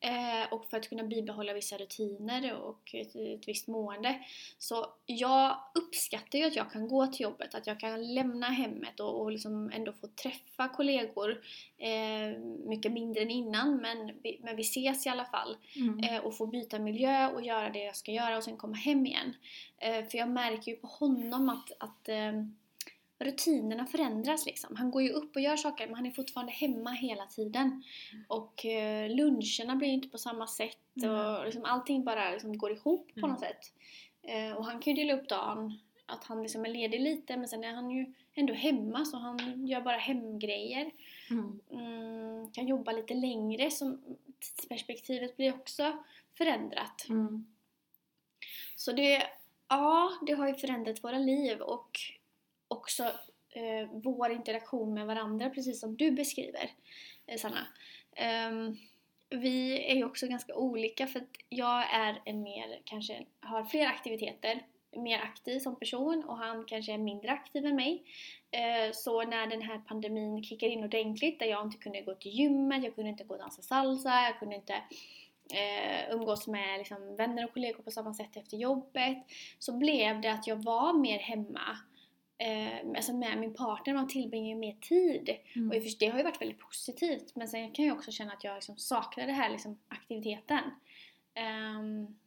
eh, 0.00 0.52
och 0.52 0.70
för 0.70 0.76
att 0.76 0.88
kunna 0.88 1.02
bibehålla 1.02 1.52
vissa 1.52 1.76
rutiner 1.76 2.54
och 2.54 2.94
ett, 2.94 3.16
ett 3.16 3.48
visst 3.48 3.68
mående. 3.68 4.18
Så 4.58 4.86
jag 5.06 5.56
uppskattar 5.74 6.38
ju 6.38 6.44
att 6.44 6.56
jag 6.56 6.72
kan 6.72 6.88
gå 6.88 7.06
till 7.06 7.20
jobbet, 7.20 7.54
att 7.54 7.66
jag 7.66 7.80
kan 7.80 8.14
lämna 8.14 8.46
hemmet 8.46 9.00
och, 9.00 9.20
och 9.20 9.32
liksom 9.32 9.70
ändå 9.74 9.92
få 9.92 10.06
träffa 10.06 10.68
kollegor 10.68 11.40
eh, 11.78 12.40
mycket 12.66 12.92
mindre 12.92 13.22
än 13.22 13.30
innan 13.30 13.76
men 13.76 14.12
vi, 14.22 14.40
men 14.42 14.56
vi 14.56 14.62
ses 14.62 15.06
i 15.06 15.08
alla 15.08 15.24
fall 15.24 15.56
eh, 16.10 16.24
och 16.24 16.36
få 16.36 16.46
byta 16.46 16.78
miljö 16.78 17.30
och 17.30 17.42
göra 17.42 17.70
det 17.70 17.84
jag 17.84 17.96
ska 17.96 18.12
göra 18.12 18.36
och 18.36 18.44
sen 18.44 18.56
komma 18.56 18.76
hem 18.76 19.06
igen. 19.06 19.34
Eh, 19.80 20.04
för 20.04 20.18
jag 20.18 20.28
märker 20.28 20.72
ju 20.72 20.76
på 20.76 20.86
honom 20.86 21.48
att, 21.48 21.72
att 21.78 22.08
eh, 22.08 22.32
rutinerna 23.18 23.86
förändras 23.86 24.46
liksom. 24.46 24.76
Han 24.76 24.90
går 24.90 25.02
ju 25.02 25.10
upp 25.10 25.36
och 25.36 25.42
gör 25.42 25.56
saker 25.56 25.86
men 25.86 25.94
han 25.96 26.06
är 26.06 26.10
fortfarande 26.10 26.52
hemma 26.52 26.90
hela 26.90 27.26
tiden. 27.26 27.82
Och 28.28 28.66
eh, 28.66 29.10
luncherna 29.10 29.76
blir 29.76 29.88
ju 29.88 29.94
inte 29.94 30.08
på 30.08 30.18
samma 30.18 30.46
sätt 30.46 30.76
och 31.38 31.44
liksom, 31.44 31.64
allting 31.64 32.04
bara 32.04 32.30
liksom 32.30 32.58
går 32.58 32.72
ihop 32.72 33.08
på 33.14 33.18
Mm. 33.20 33.30
något 33.30 33.40
sätt. 33.40 33.72
Eh, 34.22 34.52
och 34.52 34.64
han 34.64 34.80
kan 34.80 34.94
ju 34.96 35.04
dela 35.04 35.20
upp 35.20 35.28
dagen 35.28 35.78
att 36.06 36.24
han 36.24 36.42
liksom 36.42 36.64
är 36.64 36.68
ledig 36.70 37.00
lite 37.00 37.36
men 37.36 37.48
sen 37.48 37.64
är 37.64 37.72
han 37.74 37.90
ju 37.90 38.14
ändå 38.34 38.54
hemma 38.54 39.04
så 39.04 39.16
han 39.16 39.66
gör 39.66 39.80
bara 39.80 39.96
hemgrejer 39.96 40.90
Mm. 41.30 41.60
mm, 41.70 42.50
kan 42.52 42.66
jobba 42.68 42.92
lite 42.92 43.14
längre 43.14 43.70
så 43.70 43.98
tidsperspektivet 44.40 45.36
blir 45.36 45.54
också 45.54 45.98
förändrat. 46.38 47.06
Mm. 47.08 47.46
Så 48.76 48.92
det, 48.92 49.22
ja, 49.70 50.10
det 50.26 50.32
har 50.32 50.48
ju 50.48 50.54
förändrat 50.54 51.04
våra 51.04 51.18
liv 51.18 51.60
och 51.60 51.90
också 52.68 53.04
eh, 53.50 53.88
vår 53.92 54.30
interaktion 54.30 54.94
med 54.94 55.06
varandra 55.06 55.50
precis 55.50 55.80
som 55.80 55.96
du 55.96 56.10
beskriver 56.10 56.70
eh, 57.26 57.38
Sanna. 57.38 57.66
Um, 58.48 58.76
vi 59.30 59.90
är 59.90 59.94
ju 59.94 60.04
också 60.04 60.26
ganska 60.26 60.54
olika 60.54 61.06
för 61.06 61.18
att 61.18 61.36
jag 61.48 61.94
är 61.94 62.22
en 62.24 62.42
mer, 62.42 62.80
kanske 62.84 63.26
har 63.40 63.64
fler 63.64 63.86
aktiviteter, 63.86 64.62
mer 64.96 65.18
aktiv 65.18 65.58
som 65.58 65.78
person 65.78 66.24
och 66.24 66.36
han 66.36 66.64
kanske 66.64 66.92
är 66.92 66.98
mindre 66.98 67.30
aktiv 67.30 67.66
än 67.66 67.76
mig. 67.76 68.04
Eh, 68.50 68.92
Så 68.92 69.22
när 69.22 69.46
den 69.46 69.62
här 69.62 69.78
pandemin 69.78 70.44
kickar 70.44 70.66
in 70.66 70.84
ordentligt 70.84 71.38
där 71.38 71.46
jag 71.46 71.66
inte 71.66 71.78
kunde 71.78 72.00
gå 72.00 72.14
till 72.14 72.32
gymmet, 72.32 72.84
jag 72.84 72.94
kunde 72.94 73.10
inte 73.10 73.24
gå 73.24 73.34
och 73.34 73.40
dansa 73.40 73.62
salsa, 73.62 74.22
jag 74.22 74.38
kunde 74.38 74.54
inte 74.54 74.82
eh, 75.52 76.14
umgås 76.14 76.46
med 76.46 76.78
liksom, 76.78 77.16
vänner 77.16 77.44
och 77.44 77.52
kollegor 77.52 77.82
på 77.82 77.90
samma 77.90 78.14
sätt 78.14 78.36
efter 78.36 78.56
jobbet 78.56 79.18
så 79.58 79.78
blev 79.78 80.20
det 80.20 80.32
att 80.32 80.46
jag 80.46 80.62
var 80.64 80.92
mer 80.92 81.18
hemma 81.18 81.78
eh, 82.38 82.88
alltså 82.96 83.12
med 83.12 83.38
min 83.38 83.54
partner, 83.54 83.94
man 83.94 84.08
tillbringar 84.08 84.48
ju 84.48 84.56
mer 84.56 84.76
tid. 84.80 85.36
Mm. 85.54 85.68
Och 85.70 85.84
det 85.98 86.06
har 86.08 86.18
ju 86.18 86.24
varit 86.24 86.40
väldigt 86.40 86.58
positivt 86.60 87.36
men 87.36 87.48
sen 87.48 87.72
kan 87.72 87.84
jag 87.84 87.96
också 87.96 88.10
känna 88.10 88.32
att 88.32 88.44
jag 88.44 88.54
liksom 88.54 88.76
saknar 88.76 89.26
det 89.26 89.32
här 89.32 89.50
liksom, 89.50 89.78
aktiviteten. 89.88 90.62
Ehm, 91.34 92.18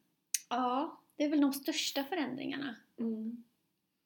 ja, 0.50 1.02
det 1.16 1.24
är 1.24 1.30
väl 1.30 1.42
de 1.42 1.54
största 1.54 2.04
förändringarna 2.04 2.76
Mm. 3.00 3.44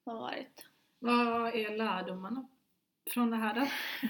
som 0.03 0.13
har 0.13 0.19
varit. 0.19 0.65
Vad 0.99 1.55
är 1.55 1.77
lärdomarna 1.77 2.47
från 3.13 3.31
det 3.31 3.37
här 3.37 3.53
då? 3.53 3.67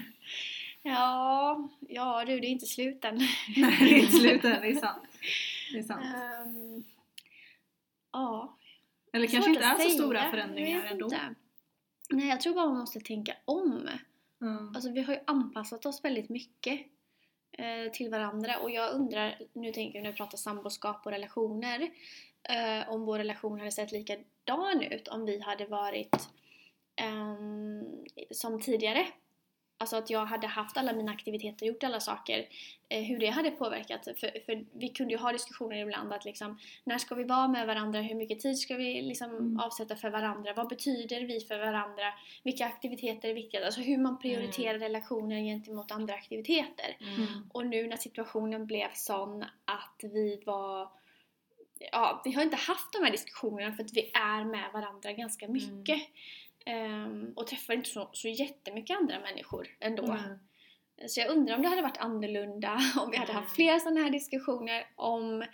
Ja, 0.82 1.68
ja 1.80 2.24
du, 2.24 2.40
det 2.40 2.46
är 2.46 2.50
inte 2.50 2.66
slut 2.66 3.04
än. 3.04 3.14
Nej, 3.56 3.76
det 3.80 3.94
är 3.94 3.98
inte 3.98 4.12
slut 4.12 4.44
än, 4.44 4.62
det 4.62 4.68
är 4.68 4.74
sant. 4.74 5.02
Det 5.72 5.78
är 5.78 5.82
sant. 5.82 6.04
Ehm, 6.04 6.84
ja, 8.12 8.58
Eller 9.12 9.26
kanske 9.26 9.50
inte 9.50 9.64
är 9.64 9.78
så 9.78 9.90
stora 9.90 10.30
förändringar 10.30 10.84
ändå. 10.84 11.06
inte. 11.06 11.34
Nej, 12.10 12.28
jag 12.28 12.40
tror 12.40 12.54
bara 12.54 12.66
man 12.66 12.78
måste 12.78 13.00
tänka 13.00 13.32
om. 13.44 13.88
Mm. 14.40 14.68
Alltså 14.68 14.90
vi 14.92 15.02
har 15.02 15.14
ju 15.14 15.20
anpassat 15.26 15.86
oss 15.86 16.04
väldigt 16.04 16.28
mycket 16.28 16.80
eh, 17.52 17.92
till 17.92 18.10
varandra 18.10 18.58
och 18.58 18.70
jag 18.70 18.94
undrar, 18.94 19.38
nu 19.52 19.72
tänker 19.72 19.98
jag 19.98 20.02
när 20.02 20.10
vi 20.10 20.16
pratar 20.16 20.38
samboskap 20.38 21.06
och 21.06 21.12
relationer, 21.12 21.90
eh, 22.42 22.88
om 22.88 23.04
vår 23.04 23.18
relation 23.18 23.58
hade 23.58 23.72
sett 23.72 23.92
likadan 23.92 24.82
ut 24.90 25.08
om 25.08 25.24
vi 25.24 25.40
hade 25.40 25.66
varit 25.66 26.28
ehm, 26.96 27.84
som 28.30 28.60
tidigare. 28.60 29.06
Alltså 29.80 29.96
att 29.96 30.10
jag 30.10 30.26
hade 30.26 30.46
haft 30.46 30.76
alla 30.76 30.92
mina 30.92 31.12
aktiviteter, 31.12 31.66
gjort 31.66 31.84
alla 31.84 32.00
saker, 32.00 32.48
eh, 32.88 33.02
hur 33.02 33.18
det 33.18 33.26
hade 33.26 33.50
påverkat. 33.50 34.04
För, 34.04 34.44
för 34.46 34.78
vi 34.78 34.88
kunde 34.88 35.14
ju 35.14 35.18
ha 35.20 35.32
diskussioner 35.32 35.76
ibland 35.76 36.12
att 36.12 36.24
liksom, 36.24 36.58
när 36.84 36.98
ska 36.98 37.14
vi 37.14 37.24
vara 37.24 37.48
med 37.48 37.66
varandra, 37.66 38.00
hur 38.00 38.14
mycket 38.14 38.40
tid 38.40 38.58
ska 38.58 38.76
vi 38.76 39.02
liksom 39.02 39.28
Mm. 39.30 39.60
avsätta 39.60 39.96
för 39.96 40.10
varandra, 40.10 40.52
vad 40.52 40.68
betyder 40.68 41.20
vi 41.20 41.40
för 41.40 41.58
varandra, 41.58 42.04
vilka 42.44 42.66
aktiviteter 42.66 43.28
är 43.28 43.34
viktiga, 43.34 43.64
alltså 43.66 43.80
hur 43.80 43.98
man 43.98 44.18
prioriterar 44.18 44.78
relationer 44.78 45.40
gentemot 45.40 45.90
andra 45.92 46.14
aktiviteter. 46.14 46.96
Mm. 47.00 47.50
Och 47.52 47.66
nu 47.66 47.86
när 47.86 47.96
situationen 47.96 48.66
blev 48.66 48.88
sån 48.94 49.42
att 49.64 50.00
vi 50.02 50.42
var 50.46 50.88
Ja, 51.92 52.22
vi 52.24 52.32
har 52.32 52.42
inte 52.42 52.56
haft 52.56 52.92
de 52.92 53.04
här 53.04 53.10
diskussionerna 53.10 53.72
för 53.72 53.84
att 53.84 53.92
vi 53.92 54.10
är 54.14 54.44
med 54.44 54.70
varandra 54.72 55.12
ganska 55.12 55.48
mycket. 55.48 56.00
Ehm, 56.64 57.32
och 57.36 57.46
träffar 57.46 57.74
inte 57.74 57.88
så, 57.90 58.10
så 58.12 58.28
jättemycket 58.28 58.96
andra 58.98 59.20
människor 59.20 59.68
ändå. 59.80 60.02
Mm. 60.04 60.38
Så 61.08 61.20
jag 61.20 61.30
undrar 61.30 61.56
om 61.56 61.62
det 61.62 61.68
hade 61.68 61.82
varit 61.82 61.96
annorlunda 61.98 62.78
om 63.00 63.10
vi 63.10 63.16
hade 63.16 63.30
Mm. 63.32 63.42
haft 63.42 63.54
fler 63.54 63.78
sådana 63.78 64.00
här 64.00 64.10
diskussioner 64.10 64.86
om 64.96 65.44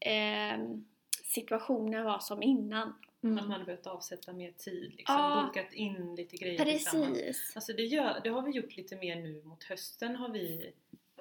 ehm, 0.00 0.84
situationen 1.24 2.04
var 2.04 2.18
som 2.18 2.42
innan. 2.42 2.88
Att 2.88 3.22
man 3.22 3.38
Mm. 3.38 3.50
hade 3.50 3.64
behövt 3.64 3.86
avsätta 3.86 4.32
mer 4.32 4.52
tid, 4.52 4.94
liksom, 4.96 5.16
Ja. 5.16 5.44
bokat 5.46 5.72
in 5.72 6.14
lite 6.14 6.36
grejer 6.36 6.64
tillsammans. 6.64 7.12
Precis. 7.12 7.52
Alltså 7.56 7.72
det, 7.72 7.82
gör, 7.82 8.20
det 8.24 8.28
har 8.30 8.42
vi 8.42 8.50
gjort 8.50 8.76
lite 8.76 8.96
mer 8.96 9.16
nu 9.16 9.42
mot 9.44 9.64
hösten 9.64 10.16
har 10.16 10.28
vi 10.28 10.72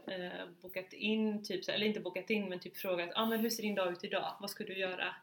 eh, 0.08 0.46
bokat 0.62 0.94
in, 0.94 1.44
typ, 1.44 1.66
så- 1.66 1.72
eller 1.72 1.86
inte 1.86 2.00
bokat 2.00 2.30
in 2.30 2.50
men 2.50 2.60
typ 2.60 2.78
frågat 2.78 3.10
ah, 3.16 3.26
men 3.26 3.40
hur 3.40 3.50
ser 3.50 3.64
din 3.64 3.76
dag 3.76 3.92
ut 3.92 4.04
idag? 4.04 4.36
Vad 4.40 4.50
ska 4.50 4.64
du 4.64 4.78
göra? 4.78 5.16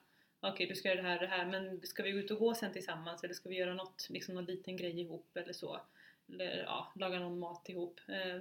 Okej, 0.45 0.67
du 0.67 0.75
ska 0.75 0.89
göra 0.89 1.03
det 1.03 1.09
här 1.09 1.15
och 1.17 1.21
det 1.21 1.27
här 1.27 1.47
men 1.47 1.81
ska 1.83 2.03
vi 2.03 2.13
gå 2.13 2.19
ut 2.19 2.31
och 2.31 2.39
gå 2.39 2.55
sen 2.55 2.73
tillsammans 2.73 3.25
eller 3.25 3.35
ska 3.35 3.49
vi 3.49 3.57
göra 3.57 3.75
något, 3.75 4.07
liksom 4.11 4.35
någon 4.35 4.45
liten 4.45 4.77
grej 4.77 5.01
ihop 5.01 5.37
eller 5.37 5.53
så? 5.53 5.81
Eller 6.29 6.63
ja, 6.63 6.93
laga 6.97 7.19
någon 7.19 7.39
mat 7.39 7.69
ihop. 7.69 8.01
Eh, 8.09 8.41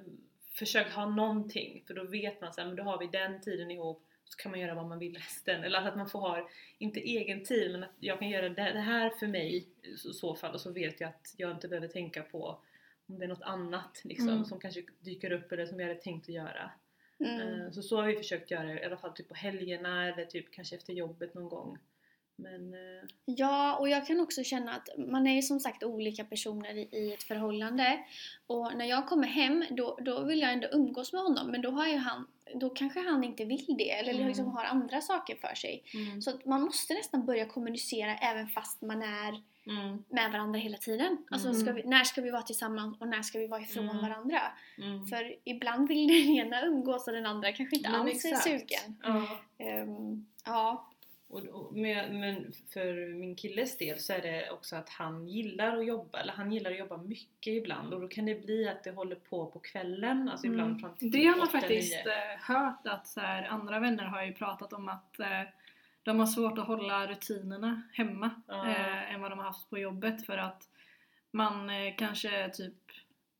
försök 0.53 0.91
ha 0.93 1.05
någonting 1.05 1.83
för 1.87 1.93
då 1.93 2.03
vet 2.03 2.41
man 2.41 2.53
sen 2.53 2.67
men 2.67 2.75
då 2.75 2.83
har 2.83 2.99
vi 2.99 3.07
den 3.07 3.41
tiden 3.41 3.71
ihop 3.71 4.03
så 4.25 4.37
kan 4.37 4.51
man 4.51 4.59
göra 4.59 4.75
vad 4.75 4.85
man 4.85 4.99
vill 4.99 5.15
resten. 5.17 5.63
Eller 5.63 5.87
att 5.87 5.95
man 5.97 6.09
får 6.09 6.19
ha, 6.19 6.49
inte 6.77 6.99
egen 6.99 7.43
tid 7.43 7.71
men 7.71 7.83
att 7.83 7.95
jag 7.99 8.19
kan 8.19 8.29
göra 8.29 8.49
det, 8.49 8.61
här 8.61 9.09
för 9.09 9.27
mig 9.27 9.57
i 9.57 9.95
så, 9.97 10.13
så 10.13 10.35
fall 10.35 10.53
och 10.53 10.61
så 10.61 10.71
vet 10.71 11.01
jag 11.01 11.07
att 11.07 11.33
jag 11.37 11.51
inte 11.51 11.67
behöver 11.67 11.87
tänka 11.87 12.23
på 12.23 12.57
om 13.07 13.19
det 13.19 13.25
är 13.25 13.29
något 13.29 13.41
annat 13.41 14.01
liksom, 14.03 14.29
Mm. 14.29 14.45
som 14.45 14.59
kanske 14.59 14.83
dyker 14.99 15.31
upp 15.31 15.51
eller 15.51 15.65
som 15.65 15.79
jag 15.79 15.87
hade 15.87 15.99
tänkt 15.99 16.23
att 16.29 16.35
göra. 16.35 16.71
Mm. 17.19 17.61
Eh, 17.61 17.71
Så 17.71 17.81
så 17.81 17.95
har 17.97 18.07
vi 18.07 18.15
försökt 18.15 18.51
göra 18.51 18.73
i 18.73 18.85
alla 18.85 18.97
fall 18.97 19.13
typ 19.13 19.27
på 19.27 19.35
helgerna 19.35 20.07
eller 20.13 20.25
typ 20.25 20.51
kanske 20.51 20.75
efter 20.75 20.93
jobbet 20.93 21.33
någon 21.33 21.49
gång. 21.49 21.77
Men 22.41 22.73
eh, 22.73 22.79
Ja, 23.25 23.75
och 23.77 23.89
jag 23.89 24.07
kan 24.07 24.19
också 24.19 24.43
känna 24.43 24.71
att 24.73 24.89
man 24.97 25.27
är 25.27 25.35
ju 25.35 25.41
som 25.41 25.59
sagt 25.59 25.83
olika 25.83 26.23
personer 26.23 26.75
i, 26.77 26.89
i 26.91 27.13
ett 27.13 27.23
förhållande. 27.23 27.99
Och 28.47 28.71
när 28.77 28.85
jag 28.85 29.07
kommer 29.07 29.27
hem, 29.27 29.65
då, 29.69 29.97
då 30.01 30.23
vill 30.23 30.39
jag 30.41 30.53
ändå 30.53 30.67
umgås 30.71 31.13
med 31.13 31.21
honom. 31.21 31.51
Men 31.51 31.61
då, 31.61 31.71
har 31.71 31.87
ju 31.87 31.97
han, 31.97 32.27
då 32.55 32.69
kanske 32.69 32.99
han 32.99 33.23
inte 33.23 33.45
vill 33.45 33.65
det, 33.77 33.91
eller 33.91 34.13
Mm. 34.13 34.27
liksom 34.27 34.47
har 34.47 34.63
andra 34.65 35.01
saker 35.01 35.35
för 35.35 35.55
sig. 35.55 35.83
Så 36.21 36.29
att 36.29 36.45
man 36.45 36.61
måste 36.61 36.93
nästan 36.93 37.25
börja 37.25 37.45
kommunicera 37.45 38.15
även 38.17 38.47
fast 38.47 38.81
man 38.81 39.01
är 39.01 39.41
mm, 39.67 40.03
med 40.09 40.31
varandra 40.31 40.59
hela 40.59 40.77
tiden. 40.77 41.17
Alltså, 41.31 41.47
Mm. 41.49 41.61
ska 41.61 41.71
vi, 41.73 41.83
när 41.83 42.03
ska 42.03 42.21
vi 42.21 42.29
vara 42.31 42.41
tillsammans 42.41 43.01
och 43.01 43.07
när 43.07 43.21
ska 43.21 43.39
vi 43.39 43.47
vara 43.47 43.61
ifrån 43.61 43.89
Mm. 43.89 44.01
varandra? 44.01 44.41
mm. 44.77 45.05
För 45.07 45.35
ibland 45.43 45.87
vill 45.87 46.07
den 46.07 46.35
ena 46.35 46.61
umgås 46.65 47.07
och 47.07 47.13
den 47.13 47.25
andra 47.25 47.51
kanske 47.51 47.75
inte 47.75 47.89
Men 47.89 48.01
alls 48.01 48.25
exakt. 48.25 48.47
är 48.47 48.51
sugen. 48.59 48.97
Ja. 49.03 49.39
Ehm, 49.57 50.25
ja. 50.45 50.87
Och, 51.31 51.43
och, 51.45 51.73
men, 51.77 52.19
men 52.19 52.51
för 52.73 53.13
min 53.13 53.35
killes 53.35 53.77
del 53.77 53.99
så 53.99 54.13
är 54.13 54.21
det 54.21 54.51
också 54.51 54.75
att 54.75 54.89
han 54.89 55.27
gillar 55.27 55.77
att 55.77 55.85
jobba, 55.85 56.19
eller 56.19 56.33
han 56.33 56.51
gillar 56.51 56.71
att 56.71 56.77
jobba 56.79 56.97
mycket 56.97 57.53
ibland 57.53 57.93
och 57.93 58.01
då 58.01 58.07
kan 58.07 58.25
det 58.25 58.45
bli 58.45 58.67
att 58.69 58.83
det 58.83 58.91
håller 58.91 59.15
på 59.15 59.45
på 59.45 59.59
kvällen, 59.59 60.29
alltså 60.29 60.47
ibland 60.47 60.69
Mm. 60.69 60.79
fram 60.79 60.95
till 60.95 61.11
Det 61.11 61.25
har 61.25 61.37
man 61.37 61.47
faktiskt 61.47 62.05
eh, 62.07 62.55
hört 62.55 62.87
att 62.87 63.07
så 63.07 63.19
här, 63.19 63.43
andra 63.47 63.79
vänner 63.79 64.03
har 64.03 64.23
ju 64.23 64.33
pratat 64.33 64.73
om 64.73 64.89
att 64.89 65.19
eh, 65.19 65.41
de 66.03 66.19
har 66.19 66.25
svårt 66.25 66.57
att 66.57 66.67
hålla 66.67 67.07
rutinerna 67.07 67.81
hemma 67.93 68.29
Ja. 68.47 68.67
eh, 68.69 69.13
än 69.13 69.21
vad 69.21 69.31
de 69.31 69.39
har 69.39 69.45
haft 69.45 69.69
på 69.69 69.77
jobbet 69.79 70.25
för 70.25 70.37
att 70.37 70.63
man 71.31 71.69
eh, 71.69 71.95
kanske 71.97 72.49
typ 72.49 72.73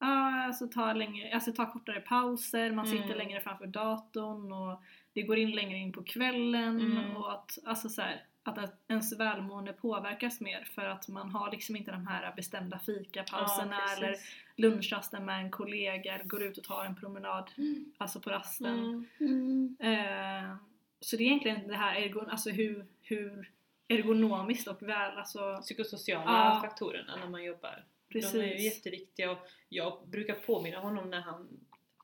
Ja, 0.02 0.44
alltså 0.46 0.68
tar, 0.68 0.94
längre, 0.94 1.34
alltså 1.34 1.52
tar 1.54 1.66
kortare 1.72 2.00
pauser, 2.02 2.72
man 2.72 2.88
sitter 2.88 3.06
Mm. 3.06 3.18
längre 3.18 3.42
framför 3.42 3.68
datorn 3.68 4.52
och 4.52 4.82
det 5.14 5.22
går 5.22 5.38
in 5.38 5.52
längre 5.52 5.78
in 5.78 5.92
på 5.94 6.04
kvällen 6.04 6.80
Mm. 6.82 7.18
och 7.18 7.34
att, 7.34 7.58
alltså 7.66 7.90
så 7.90 8.02
här, 8.02 8.24
att 8.44 8.82
ens 8.88 9.20
välmående 9.20 9.74
påverkas 9.74 10.42
mer 10.42 10.64
för 10.76 10.86
att 10.86 11.08
man 11.08 11.30
har 11.32 11.52
liksom 11.52 11.76
inte 11.76 11.92
de 11.92 12.08
här 12.08 12.34
bestämda 12.36 12.80
fikapauserna 12.80 13.76
Ja, 13.88 13.94
eller 13.98 14.16
lunchrasten 14.56 15.26
med 15.26 15.40
en 15.40 15.52
kollega, 15.52 16.14
eller 16.16 16.26
går 16.26 16.44
ut 16.44 16.58
och 16.58 16.64
tar 16.64 16.86
en 16.86 16.96
promenad 16.96 17.52
alltså 17.98 18.20
på 18.20 18.30
rasten. 18.30 18.80
Mm. 18.80 19.08
Mm. 19.20 19.78
Eh, 19.80 20.56
så 21.00 21.16
det 21.18 21.24
är 21.24 21.26
egentligen 21.26 21.68
det 21.68 21.76
här 21.76 21.96
ergon, 21.96 22.30
alltså 22.30 22.50
hur, 22.50 22.86
hur 23.02 23.52
ergonomiskt 23.88 24.68
och 24.68 24.82
väl, 24.84 25.18
alltså 25.18 25.58
Psykosociala 25.62 26.32
Ja. 26.54 26.60
faktorerna 26.64 27.16
när 27.16 27.30
man 27.30 27.44
jobbar. 27.44 27.84
Precis. 28.12 28.32
De 28.32 28.40
är 28.40 28.46
ju 28.56 28.62
jätteviktiga 28.64 29.32
och 29.32 29.38
jag 29.70 30.08
brukar 30.08 30.34
påminna 30.34 30.80
honom 30.80 31.10
när 31.10 31.22
han 31.22 31.48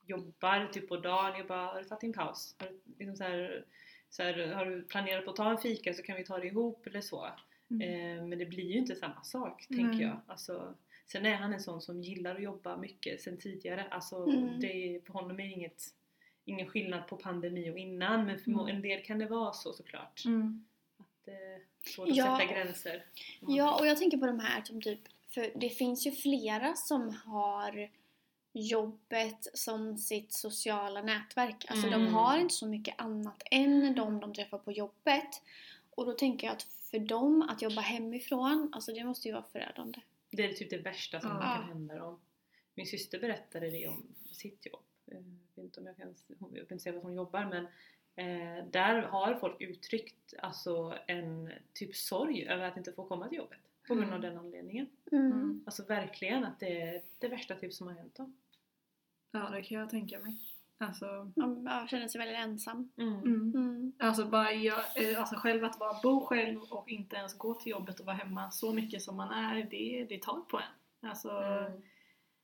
jobbar 0.06 0.68
typ 0.72 0.88
på 0.88 0.96
dagen. 0.96 1.38
Jag 1.38 1.46
bara, 1.46 1.66
har 1.66 1.82
du 1.82 1.88
tagit 1.88 2.00
din 2.00 2.12
paus? 2.12 2.56
Har 2.58 2.66
du, 2.68 2.80
liksom 2.98 3.16
så 3.16 3.24
här, 3.24 3.64
så 4.10 4.22
här, 4.22 4.46
har 4.54 4.66
du 4.66 4.82
planerat 4.82 5.24
på 5.24 5.30
att 5.30 5.36
ta 5.36 5.50
en 5.50 5.58
fika 5.58 5.94
så 5.94 6.02
kan 6.02 6.16
vi 6.16 6.24
ta 6.24 6.38
det 6.38 6.46
ihop 6.46 6.86
eller 6.86 7.00
så. 7.00 7.28
Mm. 7.70 7.82
Eh, 8.18 8.24
men 8.26 8.38
det 8.38 8.46
blir 8.46 8.64
ju 8.72 8.78
inte 8.78 8.94
samma 8.96 9.22
sak 9.24 9.66
Nej. 9.68 9.78
tänker 9.80 10.06
jag. 10.06 10.20
Alltså, 10.26 10.74
sen 11.06 11.26
är 11.26 11.34
han 11.34 11.52
en 11.52 11.60
sån 11.60 11.80
som 11.80 12.02
gillar 12.02 12.34
att 12.34 12.42
jobba 12.42 12.76
mycket 12.76 13.20
sen 13.20 13.36
tidigare. 13.38 13.84
Alltså, 13.90 14.16
Mm. 14.16 14.60
det 14.60 14.66
är, 14.96 15.00
för 15.00 15.12
honom 15.12 15.40
är 15.40 15.44
inget, 15.52 15.82
ingen 16.44 16.66
skillnad 16.66 17.06
på 17.08 17.16
pandemi 17.16 17.70
och 17.70 17.78
innan 17.78 18.26
men 18.26 18.38
för 18.38 18.50
Mm. 18.50 18.66
en 18.66 18.82
del 18.82 19.02
kan 19.04 19.18
det 19.18 19.26
vara 19.26 19.52
så 19.52 19.72
såklart. 19.72 20.22
Mm. 20.24 20.64
Att, 20.98 21.28
eh, 21.28 21.62
svårt 21.94 22.08
att 22.08 22.16
Ja. 22.16 22.38
sätta 22.38 22.52
gränser. 22.54 23.04
Ja, 23.40 23.80
och 23.80 23.86
jag 23.86 23.98
tänker 23.98 24.18
på 24.18 24.26
de 24.26 24.40
här 24.40 24.62
som 24.62 24.82
typ, 24.82 25.00
för 25.28 25.52
det 25.54 25.70
finns 25.70 26.06
ju 26.06 26.12
flera 26.12 26.74
som 26.74 27.14
har 27.14 27.90
jobbet 28.52 29.46
som 29.54 29.98
sitt 29.98 30.32
sociala 30.32 31.02
nätverk. 31.02 31.64
Alltså 31.68 31.86
Mm. 31.86 32.00
de 32.04 32.14
har 32.14 32.38
inte 32.38 32.54
så 32.54 32.66
mycket 32.66 32.94
annat 33.00 33.42
än 33.50 33.94
de 33.94 34.20
de 34.20 34.34
träffar 34.34 34.58
på 34.58 34.72
jobbet. 34.72 35.42
Och 35.90 36.06
då 36.06 36.12
tänker 36.12 36.46
jag 36.46 36.54
att 36.54 36.62
för 36.62 36.98
dem 36.98 37.42
att 37.42 37.62
jobba 37.62 37.80
hemifrån, 37.80 38.70
alltså 38.72 38.92
det 38.92 39.04
måste 39.04 39.28
ju 39.28 39.34
vara 39.34 39.44
förödande. 39.52 40.00
Det 40.30 40.44
är 40.44 40.52
typ 40.52 40.70
det 40.70 40.78
värsta 40.78 41.20
som 41.20 41.30
Ja. 41.30 41.40
kan 41.40 41.64
hända 41.68 41.94
dem. 41.98 42.20
Min 42.74 42.86
syster 42.86 43.18
berättade 43.18 43.70
det 43.70 43.88
om 43.88 44.06
sitt 44.32 44.66
jobb. 44.66 44.82
Eh, 45.06 45.14
Jag 45.14 45.62
vet 45.62 45.64
inte 45.64 45.80
om 45.80 45.86
jag 45.86 45.96
kan, 45.96 46.14
jag 46.52 46.58
inte 46.62 46.78
säga 46.78 46.92
vad 46.92 47.02
hon 47.02 47.14
jobbar 47.14 47.44
men 47.44 47.64
eh, 48.16 48.64
där 48.70 49.02
har 49.02 49.34
folk 49.34 49.60
uttryckt 49.60 50.34
alltså 50.38 50.98
en 51.06 51.52
typ 51.72 51.96
sorg 51.96 52.46
över 52.48 52.64
att 52.64 52.76
inte 52.76 52.92
få 52.92 53.04
komma 53.04 53.28
till 53.28 53.38
jobbet. 53.38 53.58
På 53.88 53.94
grund 53.94 54.12
av 54.12 54.18
Mm. 54.18 54.20
den 54.30 54.38
anledningen. 54.38 54.86
Mm. 55.12 55.32
Mm. 55.32 55.62
Alltså 55.66 55.84
verkligen 55.84 56.44
att 56.44 56.60
det 56.60 56.80
är 56.82 57.02
det 57.18 57.28
värsta 57.28 57.54
typ 57.54 57.72
som 57.74 57.86
har 57.86 57.94
hänt 57.94 58.14
dem. 58.16 58.36
Ja, 59.30 59.48
det 59.50 59.62
kan 59.62 59.78
jag 59.78 59.90
tänka 59.90 60.18
mig. 60.18 60.36
Alltså, 60.80 61.32
Man 61.36 61.64
ja, 61.64 61.86
känner 61.90 62.08
sig 62.08 62.18
väldigt 62.18 62.36
ensam. 62.38 62.92
Mm. 62.96 63.14
mm. 63.14 63.52
Mm. 63.54 63.92
Alltså 63.98 64.24
bara 64.24 64.52
jag, 64.52 64.78
eh, 64.78 65.20
alltså 65.20 65.36
själv 65.36 65.64
att 65.64 65.78
bara 65.78 66.00
bo 66.02 66.26
själv 66.26 66.62
och 66.62 66.88
inte 66.88 67.16
ens 67.16 67.38
gå 67.38 67.54
till 67.54 67.70
jobbet 67.72 68.00
och 68.00 68.06
vara 68.06 68.16
hemma 68.16 68.50
så 68.50 68.72
mycket 68.72 69.02
som 69.02 69.16
man 69.16 69.30
är, 69.30 69.64
det, 69.70 70.06
det 70.08 70.22
tar 70.22 70.40
på 70.40 70.58
en. 70.58 71.08
Alltså, 71.10 71.30
Mm. 71.30 71.82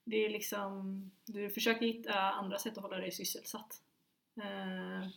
det 0.05 0.17
är 0.17 0.31
liksom, 0.31 1.11
du 1.25 1.51
försöker 1.51 1.87
hitta 1.87 2.15
andra 2.21 2.59
sätt 2.59 2.77
att 2.77 2.83
hålla 2.83 2.97
dig 2.97 3.13
sysselsatt. 3.13 3.81
Eh, 4.43 5.09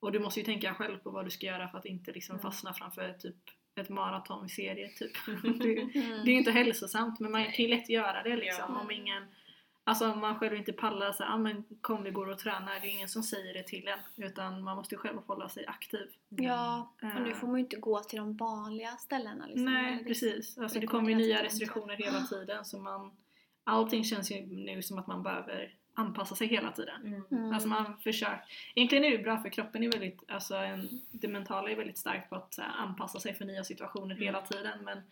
och 0.00 0.12
du 0.12 0.18
måste 0.18 0.40
ju 0.40 0.46
tänka 0.46 0.74
själv 0.74 0.98
på 0.98 1.10
vad 1.10 1.24
du 1.26 1.30
ska 1.30 1.46
göra 1.46 1.68
för 1.68 1.78
att 1.78 1.84
inte 1.86 2.12
liksom 2.12 2.34
Mm. 2.34 2.42
fastna 2.42 2.74
framför 2.74 3.12
typ 3.12 3.36
ett 3.76 3.88
maraton 3.88 4.46
i 4.46 4.48
serie 4.48 4.88
typ. 4.88 5.12
det, 5.42 5.78
Mm. 5.80 5.92
det 6.24 6.30
är 6.30 6.32
ju 6.32 6.38
inte 6.38 6.50
hälsosamt 6.50 7.20
men 7.20 7.32
man 7.32 7.44
kan 7.44 7.64
ju 7.64 7.68
lätt 7.68 7.88
göra 7.88 8.22
det 8.22 8.36
liksom 8.36 8.64
Ja. 8.74 8.80
om 8.80 8.90
ingen 8.90 9.22
Alltså 9.86 10.12
om 10.12 10.18
man 10.20 10.38
själv 10.38 10.56
inte 10.56 10.72
pallar 10.72 11.12
så 11.12 11.24
ah, 11.24 11.36
men 11.36 11.64
kom 11.80 12.02
vi 12.02 12.10
går 12.10 12.28
och 12.28 12.38
tränar, 12.38 12.80
det 12.80 12.86
är 12.86 12.90
ingen 12.90 13.08
som 13.08 13.22
säger 13.22 13.54
det 13.54 13.62
till 13.62 13.88
en 13.88 14.24
utan 14.24 14.62
man 14.62 14.76
måste 14.76 14.94
ju 14.94 14.98
själv 14.98 15.18
hålla 15.26 15.48
sig 15.48 15.66
aktiv. 15.66 16.06
Ja, 16.28 16.94
och 17.02 17.20
nu 17.22 17.30
Eh, 17.30 17.36
får 17.36 17.46
man 17.46 17.56
ju 17.56 17.62
inte 17.64 17.76
gå 17.76 17.98
till 18.00 18.18
de 18.18 18.36
vanliga 18.36 18.90
ställena 18.96 19.46
liksom. 19.46 19.64
Nej 19.72 19.94
eller 19.94 20.04
precis, 20.04 20.58
alltså 20.58 20.80
det 20.80 20.86
kommer 20.86 21.08
ju 21.10 21.14
nya 21.16 21.42
restriktioner 21.42 21.96
hela 21.96 22.20
tiden 22.20 22.64
så 22.64 22.78
man 22.78 23.12
Allting 23.64 24.04
känns 24.04 24.30
ju 24.32 24.46
nu 24.46 24.82
som 24.82 24.98
att 24.98 25.06
man 25.06 25.22
behöver 25.22 25.74
anpassa 25.94 26.34
sig 26.34 26.46
hela 26.46 26.72
tiden. 26.72 27.06
Mm. 27.06 27.22
Mm. 27.30 27.52
Alltså 27.52 27.68
man 27.68 27.98
försöker, 27.98 28.44
egentligen 28.74 29.04
är 29.04 29.10
det 29.10 29.18
bra 29.18 29.38
för 29.38 29.48
kroppen 29.48 29.82
är 29.82 29.92
väldigt, 29.92 30.18
alltså 30.28 30.56
en, 30.56 30.88
det 31.10 31.28
mentala 31.28 31.70
är 31.70 31.76
väldigt 31.76 31.98
starkt 31.98 32.30
på 32.30 32.36
att 32.36 32.58
här, 32.58 32.68
anpassa 32.76 33.20
sig 33.20 33.34
för 33.34 33.44
nya 33.44 33.64
situationer 33.64 34.14
hela 34.14 34.42
tiden 34.42 34.84
men 34.84 35.02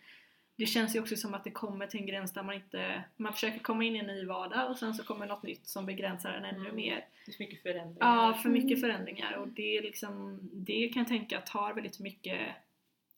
det 0.55 0.65
känns 0.65 0.95
ju 0.95 0.99
också 0.99 1.15
som 1.15 1.33
att 1.33 1.43
det 1.43 1.51
kommer 1.51 1.87
till 1.87 1.99
en 1.99 2.05
gräns 2.05 2.33
där 2.33 2.43
man 2.43 2.55
inte, 2.55 3.03
man 3.17 3.33
försöker 3.33 3.59
komma 3.59 3.83
in 3.83 3.95
i 3.95 3.99
en 3.99 4.05
ny 4.07 4.25
vardag 4.25 4.69
och 4.69 4.77
sen 4.77 4.93
så 4.93 5.03
kommer 5.03 5.25
något 5.25 5.43
nytt 5.43 5.67
som 5.67 5.85
begränsar 5.85 6.33
en 6.33 6.45
ännu 6.45 6.59
Mm. 6.59 6.75
mer. 6.75 7.05
Det 7.25 7.31
är 7.31 7.33
så 7.33 7.43
mycket 7.43 7.61
förändringar. 7.61 8.15
Ja, 8.15 8.33
för 8.33 8.49
mycket 8.49 8.77
Mm. 8.77 8.81
förändringar 8.81 9.33
och 9.33 9.47
det 9.47 9.77
är 9.77 9.81
liksom, 9.81 10.39
det 10.53 10.89
kan 10.89 10.99
jag 10.99 11.07
tänka 11.07 11.41
tar 11.41 11.73
väldigt 11.73 11.99
mycket 11.99 12.39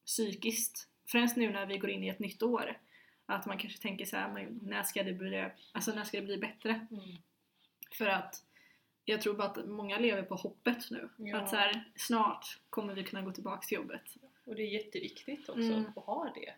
psykiskt. 0.06 0.88
Främst 1.08 1.38
nu 1.38 1.50
när 1.50 1.66
vi 1.66 1.78
går 1.78 1.90
in 1.90 2.04
i 2.04 2.08
ett 2.08 2.20
nytt 2.20 2.44
år. 2.44 2.78
Att 3.26 3.46
man 3.46 3.58
kanske 3.58 3.82
tänker 3.82 4.06
så 4.06 4.18
här, 4.18 4.48
när 4.62 4.84
ska 4.84 5.04
det 5.04 5.14
bli, 5.14 5.46
alltså 5.72 5.92
när 5.96 6.04
ska 6.04 6.18
det 6.20 6.26
bli 6.26 6.38
bättre? 6.38 6.88
Mm. 6.92 7.18
För 7.98 8.06
att 8.08 8.46
jag 9.06 9.22
tror 9.22 9.34
bara 9.34 9.48
att 9.48 9.66
många 9.68 10.00
lever 10.00 10.24
på 10.24 10.36
hoppet 10.36 10.92
nu. 10.92 11.10
Ja. 11.18 11.38
Att 11.38 11.50
så 11.50 11.56
här, 11.56 11.84
snart 11.96 12.60
kommer 12.70 12.94
vi 12.94 13.04
kunna 13.04 13.22
gå 13.22 13.32
tillbaka 13.32 13.68
till 13.68 13.76
jobbet. 13.76 14.02
Och 14.46 14.56
det 14.56 14.62
är 14.62 14.68
jätteviktigt 14.84 15.50
också 15.50 15.62
Mm. 15.62 15.86
att 15.96 16.06
ha 16.06 16.32
det. 16.36 16.54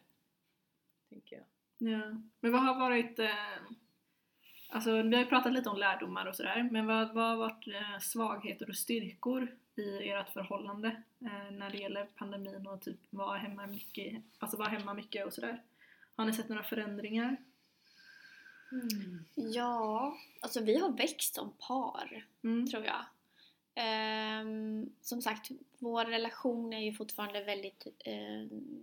Tänker 1.09 1.35
jag. 1.35 1.45
Ja. 1.91 2.21
Men 2.39 2.51
vad 2.51 2.61
har 2.61 2.79
varit, 2.79 3.19
eh, 3.19 3.29
alltså 4.69 5.01
vi 5.01 5.15
har 5.15 5.23
ju 5.23 5.29
pratat 5.29 5.53
lite 5.53 5.69
om 5.69 5.77
lärdomar 5.77 6.25
och 6.25 6.35
sådär, 6.35 6.69
men 6.71 6.85
vad, 6.87 7.13
vad 7.13 7.29
har 7.29 7.37
varit 7.37 7.67
eh, 7.67 7.99
svagheter 7.99 8.69
och 8.69 8.75
styrkor 8.75 9.47
i 9.75 10.09
ert 10.09 10.29
förhållande 10.29 10.87
eh, 11.21 11.51
när 11.51 11.69
det 11.69 11.77
gäller 11.77 12.05
pandemin 12.15 12.67
och 12.67 12.81
typ 12.81 12.99
vara 13.09 13.37
hemma 13.37 13.67
mycket, 13.67 14.23
alltså 14.39 14.57
vara 14.57 14.69
hemma 14.69 14.93
mycket 14.93 15.25
och 15.25 15.33
sådär? 15.33 15.61
Har 16.15 16.25
ni 16.25 16.33
sett 16.33 16.49
några 16.49 16.63
förändringar? 16.63 17.37
Ja, 19.35 20.17
alltså 20.41 20.61
vi 20.61 20.77
har 20.79 20.89
växt 20.89 21.35
som 21.35 21.51
par, 21.67 22.25
Mm. 22.43 22.67
tror 22.67 22.85
jag. 22.85 23.05
Ehm, 23.75 24.89
som 25.01 25.21
sagt, 25.21 25.49
vår 25.79 26.05
relation 26.05 26.73
är 26.73 26.79
ju 26.79 26.93
fortfarande 26.93 27.43
väldigt 27.43 27.87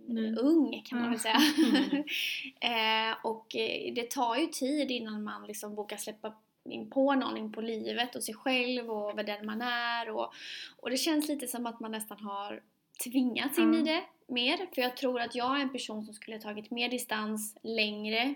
Ny. 0.07 0.35
ung 0.35 0.81
kan 0.85 0.99
man 0.99 1.09
väl 1.11 1.19
säga. 1.19 1.35
eh, 3.11 3.17
och 3.23 3.55
eh, 3.55 3.93
det 3.93 4.09
tar 4.11 4.35
ju 4.35 4.45
tid 4.47 4.91
innan 4.91 5.23
man 5.23 5.47
liksom 5.47 5.75
vågar 5.75 5.97
släppa 5.97 6.33
in 6.69 6.89
på 6.89 7.13
någon 7.13 7.37
in 7.37 7.51
på 7.51 7.61
livet 7.61 8.15
och 8.15 8.23
sig 8.23 8.35
själv 8.35 8.91
och 8.91 9.15
vad 9.15 9.25
den 9.25 9.45
man 9.45 9.61
är 9.61 10.09
och, 10.09 10.33
och 10.77 10.89
det 10.89 10.97
känns 10.97 11.27
lite 11.27 11.47
som 11.47 11.65
att 11.65 11.79
man 11.79 11.91
nästan 11.91 12.19
har 12.19 12.61
tvingats 13.03 13.59
in 13.59 13.73
Ja. 13.73 13.79
i 13.79 13.83
det 13.83 14.03
mer 14.27 14.57
för 14.75 14.81
jag 14.81 14.97
tror 14.97 15.19
att 15.21 15.35
jag 15.35 15.57
är 15.57 15.61
en 15.61 15.71
person 15.71 16.05
som 16.05 16.13
skulle 16.13 16.39
tagit 16.39 16.71
mer 16.71 16.89
distans 16.89 17.57
längre 17.63 18.33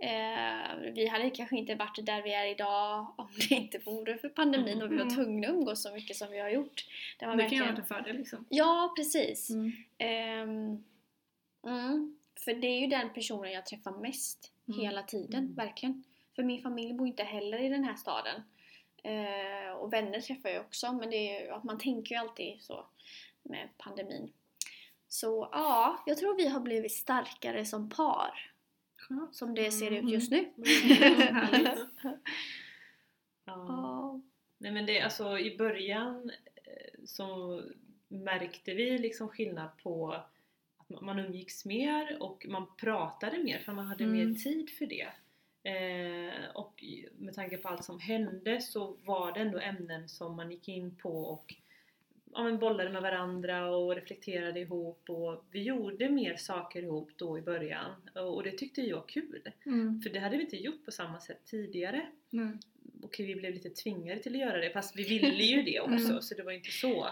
Eh, 0.00 0.76
vi 0.94 1.06
hade 1.06 1.30
kanske 1.30 1.56
inte 1.56 1.74
varit 1.74 2.06
där 2.06 2.22
vi 2.22 2.32
är 2.34 2.46
idag 2.46 3.06
om 3.18 3.28
det 3.48 3.54
inte 3.54 3.78
vore 3.78 4.18
för 4.18 4.28
pandemin 4.28 4.82
och 4.82 4.92
vi 4.92 4.96
var 4.96 5.02
Mm. 5.02 5.14
tvungna 5.14 5.48
att 5.48 5.54
umgås 5.54 5.82
så 5.82 5.92
mycket 5.92 6.16
som 6.16 6.30
vi 6.30 6.38
har 6.38 6.48
gjort. 6.48 6.86
Det 7.18 7.26
var 7.26 7.36
Det 7.36 7.42
kan 7.42 7.52
ju 7.52 7.58
verkligen... 7.58 7.74
vara 7.74 7.82
en 7.82 7.86
fördel 8.04 8.16
liksom. 8.16 8.44
Ja, 8.48 8.92
precis. 8.96 9.50
Mm. 9.50 9.72
Ehm, 9.98 10.84
mm, 11.66 12.18
för 12.44 12.54
det 12.54 12.66
är 12.66 12.80
ju 12.80 12.86
den 12.86 13.12
personen 13.12 13.52
jag 13.52 13.66
träffar 13.66 13.92
mest 13.92 14.52
Mm. 14.68 14.80
hela 14.80 15.02
tiden, 15.02 15.40
Mm. 15.44 15.54
verkligen. 15.54 16.04
För 16.36 16.42
min 16.42 16.62
familj 16.62 16.92
bor 16.94 17.06
inte 17.06 17.22
heller 17.22 17.58
i 17.58 17.68
den 17.68 17.84
här 17.84 17.94
staden. 17.94 18.42
Eh, 19.02 19.72
och 19.72 19.92
vänner 19.92 20.20
träffar 20.20 20.48
jag 20.48 20.60
också, 20.60 20.92
men 20.92 21.12
är, 21.12 21.60
man 21.64 21.78
tänker 21.78 22.14
ju 22.14 22.20
alltid 22.20 22.56
så 22.62 22.86
med 23.42 23.68
pandemin. 23.78 24.32
Så 25.08 25.48
ja, 25.52 26.02
jag 26.06 26.18
tror 26.18 26.36
vi 26.36 26.48
har 26.48 26.60
blivit 26.60 26.92
starkare 26.92 27.64
som 27.64 27.90
par, 27.90 28.50
Skönt. 29.08 29.34
som 29.34 29.54
det 29.54 29.70
ser 29.70 29.90
ut 29.90 29.98
Mm. 29.98 30.08
just 30.08 30.30
nu. 30.30 30.52
Härligt. 31.32 31.78
Ja. 33.44 33.54
Ja. 33.68 34.20
Nej 34.58 34.72
men 34.72 34.86
det, 34.86 35.00
alltså 35.00 35.38
i 35.38 35.56
början 35.56 36.30
eh, 36.64 37.04
så 37.04 37.62
märkte 38.08 38.74
vi 38.74 38.98
liksom 38.98 39.28
skillnad 39.28 39.68
på 39.82 40.12
att 40.12 41.00
man- 41.02 41.18
umgicks 41.18 41.64
mer 41.64 42.22
och 42.22 42.46
man 42.48 42.66
pratade 42.76 43.38
mer 43.38 43.58
för 43.58 43.72
man 43.72 43.86
hade 43.86 44.04
Mm. 44.04 44.16
mer 44.28 44.34
tid 44.34 44.70
för 44.70 44.86
det. 44.86 45.08
Eh, 45.70 46.50
och 46.54 46.84
med 47.18 47.34
tanke 47.34 47.56
på 47.56 47.68
allt 47.68 47.84
som 47.84 48.00
hände 48.00 48.60
så 48.60 48.96
var 49.04 49.32
det 49.32 49.40
ändå 49.40 49.58
ämnen 49.58 50.08
som 50.08 50.36
man 50.36 50.50
gick 50.50 50.68
in 50.68 50.94
på 50.96 51.22
och 51.24 51.54
ja, 52.38 52.56
bollade 52.56 52.90
med 52.90 53.02
varandra 53.02 53.76
och 53.76 53.94
reflekterade 53.94 54.60
ihop 54.60 55.10
och 55.10 55.44
vi 55.50 55.62
gjorde 55.62 56.08
mer 56.08 56.36
saker 56.36 56.82
ihop 56.82 57.10
då 57.16 57.38
i 57.38 57.42
början 57.42 57.92
och 58.14 58.42
det 58.42 58.50
tyckte 58.58 58.80
jag 58.82 58.96
var 58.96 59.08
kul. 59.08 59.42
Mm. 59.66 60.00
För 60.00 60.10
det 60.10 60.18
hade 60.18 60.36
vi 60.36 60.42
inte 60.42 60.56
gjort 60.56 60.84
på 60.84 60.90
samma 60.90 61.20
sätt 61.20 61.40
tidigare 61.44 62.06
Nej. 62.30 62.52
okej 63.02 63.26
vi 63.26 63.34
blev 63.34 63.54
lite 63.54 63.70
tvingade 63.70 64.20
till 64.22 64.32
att 64.32 64.40
göra 64.40 64.58
det 64.58 64.70
fast 64.70 64.96
vi 64.96 65.02
ville 65.08 65.44
ju 65.44 65.62
det 65.62 65.80
också 65.90 66.08
Mm. 66.10 66.22
så 66.22 66.34
det 66.34 66.42
var 66.42 66.52
inte 66.52 66.70
så. 66.70 67.08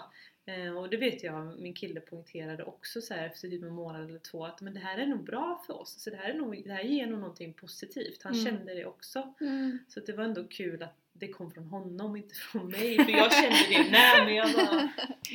Eh, 0.49 0.77
och 0.79 0.91
det 0.91 0.97
vet 0.97 1.23
jag, 1.23 1.61
min 1.61 1.75
kille 1.75 2.01
poängterade 2.01 2.65
också 2.65 3.01
så 3.01 3.15
här 3.15 3.27
efter 3.27 3.49
typ 3.49 3.63
en 3.63 3.73
månad 3.75 4.05
eller 4.11 4.19
två 4.19 4.45
att 4.45 4.61
men 4.61 4.75
det 4.75 4.81
här 4.81 4.99
är 4.99 5.07
nog 5.07 5.25
bra 5.25 5.63
för 5.67 5.81
oss. 5.81 6.03
Så 6.03 6.11
det 6.11 6.17
här, 6.17 6.31
är 6.31 6.35
nog, 6.35 6.63
det 6.65 6.73
här 6.73 6.83
ger 6.83 7.07
nog 7.07 7.21
någonting 7.21 7.53
positivt. 7.53 8.23
Han 8.23 8.33
Mm. 8.33 8.45
kände 8.45 8.75
det 8.75 8.85
också. 8.87 9.35
Mm. 9.41 9.79
Så 9.89 10.01
det 10.01 10.13
var 10.13 10.25
ändå 10.25 10.45
kul 10.45 10.83
att 10.83 10.97
det 11.21 11.29
kom 11.29 11.51
från 11.51 11.65
honom, 11.67 12.17
inte 12.17 12.35
från 12.35 12.67
mig. 12.69 13.05
För 13.05 13.13
jag 13.13 13.33
kände 13.33 13.59
det 13.69 13.91
med 13.91 14.25
men 14.25 14.35
jag 14.35 14.55
bara 14.55 14.73
men 14.73 14.89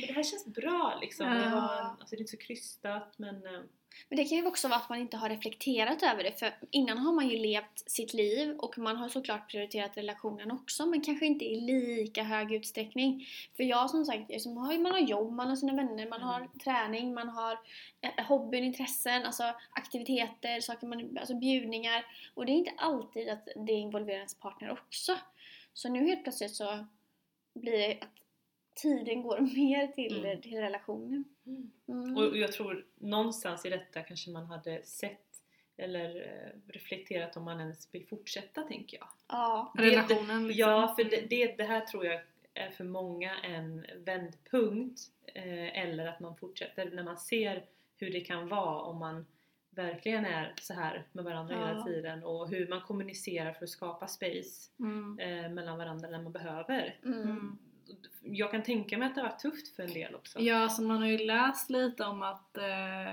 det 0.06 0.12
här 0.12 0.22
känns 0.22 0.46
bra 0.46 0.98
liksom. 1.00 1.26
Det, 1.26 1.34
var, 1.40 1.46
Ja. 1.50 1.96
alltså, 2.00 2.06
det 2.10 2.16
är 2.16 2.20
inte 2.20 2.30
så 2.30 2.36
krystat 2.36 3.14
men 3.16 3.34
eh, 3.46 3.60
Men 4.08 4.16
det 4.16 4.24
kan 4.24 4.38
ju 4.38 4.46
också 4.46 4.68
vara 4.68 4.78
att 4.80 4.88
man 4.88 4.98
inte 4.98 5.16
har 5.16 5.28
reflekterat 5.28 6.02
över 6.02 6.22
det 6.22 6.38
för 6.38 6.54
innan 6.70 6.98
har 6.98 7.12
man 7.12 7.28
ju 7.28 7.38
levt 7.38 7.90
sitt 7.90 8.14
liv 8.14 8.56
och 8.58 8.78
man 8.78 8.96
har 8.96 9.08
såklart 9.08 9.50
prioriterat 9.50 9.96
relationen 9.96 10.50
också 10.50 10.86
men 10.86 11.00
kanske 11.00 11.26
inte 11.26 11.44
i 11.44 11.60
lika 11.60 12.22
hög 12.22 12.52
utsträckning. 12.52 13.26
För 13.56 13.64
jag 13.64 13.90
som 13.90 14.04
sagt, 14.04 14.30
man 14.46 14.86
har 14.92 14.98
jobb, 14.98 15.32
man 15.32 15.48
har 15.48 15.56
sina 15.56 15.72
vänner, 15.74 16.08
man 16.08 16.18
Mm. 16.22 16.28
har 16.28 16.48
träning, 16.64 17.14
man 17.14 17.28
har 17.28 17.58
eh, 18.00 18.24
hobbyn, 18.24 18.64
intressen, 18.64 19.24
alltså 19.24 19.42
aktiviteter, 19.70 20.60
saker 20.60 20.86
man, 20.86 21.18
alltså 21.18 21.34
bjudningar 21.38 22.04
och 22.34 22.46
det 22.46 22.52
är 22.52 22.56
inte 22.56 22.72
alltid 22.76 23.28
att 23.28 23.48
det 23.66 23.72
involverar 23.72 24.16
ens 24.16 24.34
partner 24.40 24.70
också. 24.70 25.12
Så 25.74 25.88
nu 25.88 26.06
helt 26.06 26.22
plötsligt 26.22 26.54
så 26.54 26.86
blir 27.54 27.72
det 27.72 27.98
att 28.00 28.08
tiden 28.74 29.22
går 29.22 29.40
mer 29.56 29.86
till, 29.86 30.18
Mm. 30.24 30.40
till 30.40 30.58
relationen. 30.60 31.24
Mm. 31.88 32.16
Och 32.16 32.36
jag 32.36 32.52
tror 32.52 32.86
någonstans 32.94 33.66
i 33.66 33.70
detta 33.70 34.02
kanske 34.02 34.30
man 34.30 34.46
hade 34.46 34.82
sett 34.84 35.18
eller 35.76 36.16
eh, 36.16 36.72
reflekterat 36.72 37.36
om 37.36 37.44
man 37.44 37.60
ens 37.60 37.94
vill 37.94 38.06
fortsätta 38.06 38.62
tänker 38.62 38.96
jag. 38.98 39.08
Ja. 39.28 39.72
Det- 39.76 39.82
Relationen 39.82 40.46
liksom. 40.48 40.70
Ja, 40.70 40.94
för 40.98 41.04
det, 41.04 41.20
det, 41.30 41.56
det 41.56 41.64
här 41.64 41.80
tror 41.80 42.06
jag 42.06 42.20
är 42.54 42.70
för 42.70 42.84
många 42.84 43.36
en 43.40 43.86
vändpunkt 43.96 45.00
eh, 45.34 45.78
eller 45.78 46.06
att 46.06 46.20
man 46.20 46.36
fortsätter 46.36 46.90
när 46.90 47.02
man 47.02 47.18
ser 47.18 47.64
hur 47.96 48.10
det 48.12 48.20
kan 48.20 48.48
vara 48.48 48.80
om 48.82 48.98
man 48.98 49.26
verkligen 49.74 50.24
är 50.24 50.54
så 50.60 50.74
här 50.74 51.04
med 51.12 51.24
varandra 51.24 51.54
Ja. 51.54 51.66
hela 51.66 51.82
tiden 51.84 52.24
och 52.24 52.48
hur 52.48 52.68
man 52.68 52.80
kommunicerar 52.80 53.52
för 53.52 53.64
att 53.64 53.70
skapa 53.70 54.06
space 54.06 54.70
Mm. 54.80 55.18
eh, 55.18 55.50
mellan 55.50 55.78
varandra 55.78 56.08
när 56.10 56.22
man 56.22 56.32
behöver. 56.32 56.96
Mm. 57.04 57.22
Mm. 57.22 57.58
Jag 58.22 58.50
kan 58.50 58.62
tänka 58.62 58.98
mig 58.98 59.08
att 59.08 59.14
det 59.14 59.20
har 59.20 59.28
varit 59.28 59.38
tufft 59.38 59.76
för 59.76 59.82
en 59.82 59.92
del 59.92 60.14
också. 60.14 60.40
Ja, 60.40 60.68
så 60.68 60.82
man 60.82 60.96
har 60.98 61.06
ju 61.08 61.18
läst 61.18 61.70
lite 61.70 62.04
om 62.04 62.22
att 62.22 62.56
eh, 62.56 63.12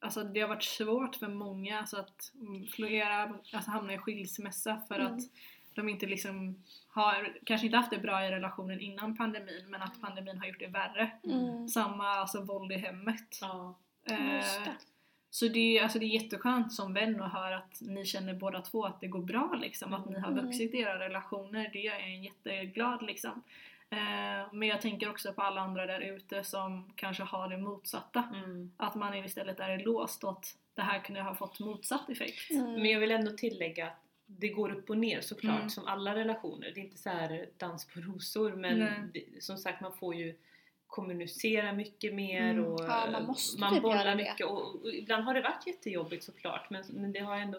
alltså 0.00 0.24
det 0.24 0.40
har 0.40 0.48
varit 0.48 0.62
svårt 0.62 1.16
för 1.16 1.28
många 1.28 1.78
alltså 1.78 1.96
att 1.96 2.32
mm, 2.34 2.66
flera 2.66 3.22
alltså 3.52 3.70
hamna 3.70 3.94
i 3.94 3.98
skilsmässa 3.98 4.80
för 4.88 4.94
Mm. 5.00 5.14
att 5.14 5.20
de 5.74 5.88
inte 5.88 6.06
liksom 6.06 6.62
har, 6.88 7.36
kanske 7.44 7.66
inte 7.66 7.76
haft 7.76 7.90
det 7.90 7.98
bra 7.98 8.26
i 8.26 8.30
relationen 8.30 8.80
innan 8.80 9.16
pandemin 9.16 9.64
men 9.70 9.82
att 9.82 10.00
pandemin 10.00 10.38
har 10.38 10.46
gjort 10.46 10.58
det 10.58 10.66
värre. 10.66 11.10
Mm. 11.24 11.68
Samma 11.68 12.08
alltså 12.08 12.40
våld 12.44 12.72
i 12.72 12.76
hemmet. 12.76 13.38
Ja. 13.40 13.78
Eh, 14.10 14.34
Just 14.36 14.64
det. 14.64 14.74
Så 15.34 15.48
det, 15.48 15.78
är- 15.78 15.82
alltså 15.82 15.98
det 15.98 16.04
är 16.04 16.22
jätteskönt 16.22 16.72
som 16.72 16.94
vän 16.94 17.20
att 17.22 17.32
höra 17.32 17.56
att 17.56 17.78
ni 17.80 18.04
känner 18.04 18.34
båda 18.34 18.60
två 18.60 18.84
att 18.84 19.00
det 19.00 19.06
går 19.06 19.22
bra 19.22 19.58
liksom, 19.62 19.92
att 19.94 20.06
ni 20.10 20.18
har 20.18 20.32
Mm. 20.32 20.44
vuxit 20.44 20.74
i 20.74 20.78
era 20.78 20.98
relationer. 20.98 21.70
Det 21.72 21.78
gör 21.80 21.94
en 22.00 22.22
jätteglad 22.22 23.02
liksom. 23.02 23.42
Eh, 23.90 24.52
men 24.52 24.68
jag 24.68 24.80
tänker 24.80 25.10
också 25.10 25.32
på 25.32 25.42
alla 25.42 25.60
andra 25.60 25.86
där 25.86 26.00
ute 26.00 26.44
som 26.44 26.92
kanske 26.96 27.22
har 27.22 27.48
det 27.48 27.56
motsatta. 27.58 28.28
Mm. 28.34 28.72
Att 28.76 28.94
man 28.94 29.14
istället 29.14 29.60
är 29.60 29.78
låst 29.78 30.24
och 30.24 30.30
att 30.30 30.56
det 30.74 30.82
här 30.82 30.98
kunde 30.98 31.22
ha 31.22 31.34
fått 31.34 31.60
motsatt 31.60 32.10
effekt. 32.10 32.50
Mm. 32.50 32.72
Men 32.72 32.84
jag 32.90 33.00
vill 33.00 33.10
ändå 33.10 33.30
tillägga 33.30 33.86
att 33.86 33.98
det 34.26 34.48
går 34.48 34.70
upp 34.72 34.90
och 34.90 34.98
ner 34.98 35.20
såklart 35.20 35.56
Mm. 35.58 35.70
som 35.70 35.86
alla 35.86 36.14
relationer. 36.14 36.72
Det 36.74 36.80
är 36.80 36.84
inte 36.84 36.98
så 36.98 37.10
här 37.10 37.46
dans 37.58 37.84
på 37.86 38.00
rosor 38.00 38.52
men 38.52 38.78
det, 39.14 39.42
som 39.42 39.56
sagt 39.56 39.80
man 39.80 39.92
får 39.96 40.14
ju 40.14 40.34
kommunicera 40.92 41.72
mycket 41.72 42.14
mer 42.14 42.50
Mm. 42.50 42.64
och 42.64 42.80
Ja, 42.84 43.08
man 43.12 43.26
måste 43.26 43.60
man 43.60 43.74
typ 43.74 43.82
bollar 43.82 44.16
mycket 44.16 44.46
och, 44.46 44.82
och 44.82 44.94
ibland 44.94 45.24
har 45.24 45.34
det 45.34 45.40
varit 45.40 45.66
jättejobbigt 45.66 46.24
såklart 46.24 46.70
men, 46.70 46.84
men 46.88 47.12
det 47.12 47.20
har 47.20 47.36
ändå 47.36 47.58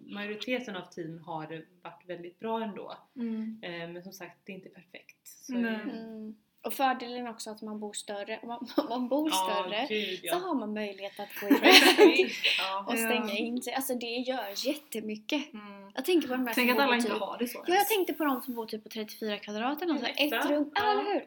majoriteten 0.00 0.76
av 0.76 0.82
tiden 0.90 1.18
har 1.18 1.46
det 1.46 1.64
varit 1.82 2.02
väldigt 2.06 2.38
bra 2.38 2.62
ändå. 2.62 2.96
Mm. 3.16 3.60
Eh, 3.62 3.88
men 3.88 4.02
som 4.02 4.12
sagt, 4.12 4.36
det 4.44 4.52
är 4.52 4.56
inte 4.56 4.68
perfekt. 4.68 5.26
Så 5.26 5.54
Mm. 5.54 6.36
Och 6.62 6.72
fördelen 6.72 7.26
är 7.26 7.30
också 7.30 7.50
att 7.50 7.62
man 7.62 7.80
bor 7.80 7.92
större. 7.92 8.38
Om 8.42 8.48
man, 8.48 8.68
om 8.76 8.88
man 8.88 9.08
bor 9.08 9.30
större 9.30 9.86
gud, 9.88 10.18
så 10.18 10.26
ja. 10.26 10.34
har 10.34 10.54
man 10.54 10.74
möjlighet 10.74 11.20
att 11.20 11.40
gå 11.40 11.46
iväg 11.56 12.32
ja. 12.58 12.84
och 12.88 12.98
stänga 12.98 13.36
in 13.36 13.62
sig. 13.62 13.72
Alltså 13.72 13.94
det 13.94 14.06
gör 14.06 14.66
jättemycket. 14.66 15.52
Mm. 15.52 15.90
Jag 15.94 16.04
tänker 16.04 16.28
på 16.28 16.34
de 16.34 16.46
här 16.46 16.54
Tänk 16.54 16.70
att 16.70 16.78
alla 16.78 16.96
inte 16.96 17.08
typ, 17.08 17.18
har 17.18 17.38
det 17.38 17.46
så. 17.48 17.64
Ja, 17.66 17.74
jag 17.74 17.88
tänkte 17.88 18.12
på 18.12 18.24
de 18.24 18.42
som 18.42 18.54
bor 18.54 18.66
typ 18.66 18.82
på 18.82 18.88
34 18.88 19.38
kvadrat 19.38 19.82
eller 19.82 19.94
något, 19.94 20.02
så 20.02 20.08
ett 20.08 20.50
rum. 20.50 20.70
Ja. 20.74 20.90
eller 20.90 21.14
hur? 21.14 21.24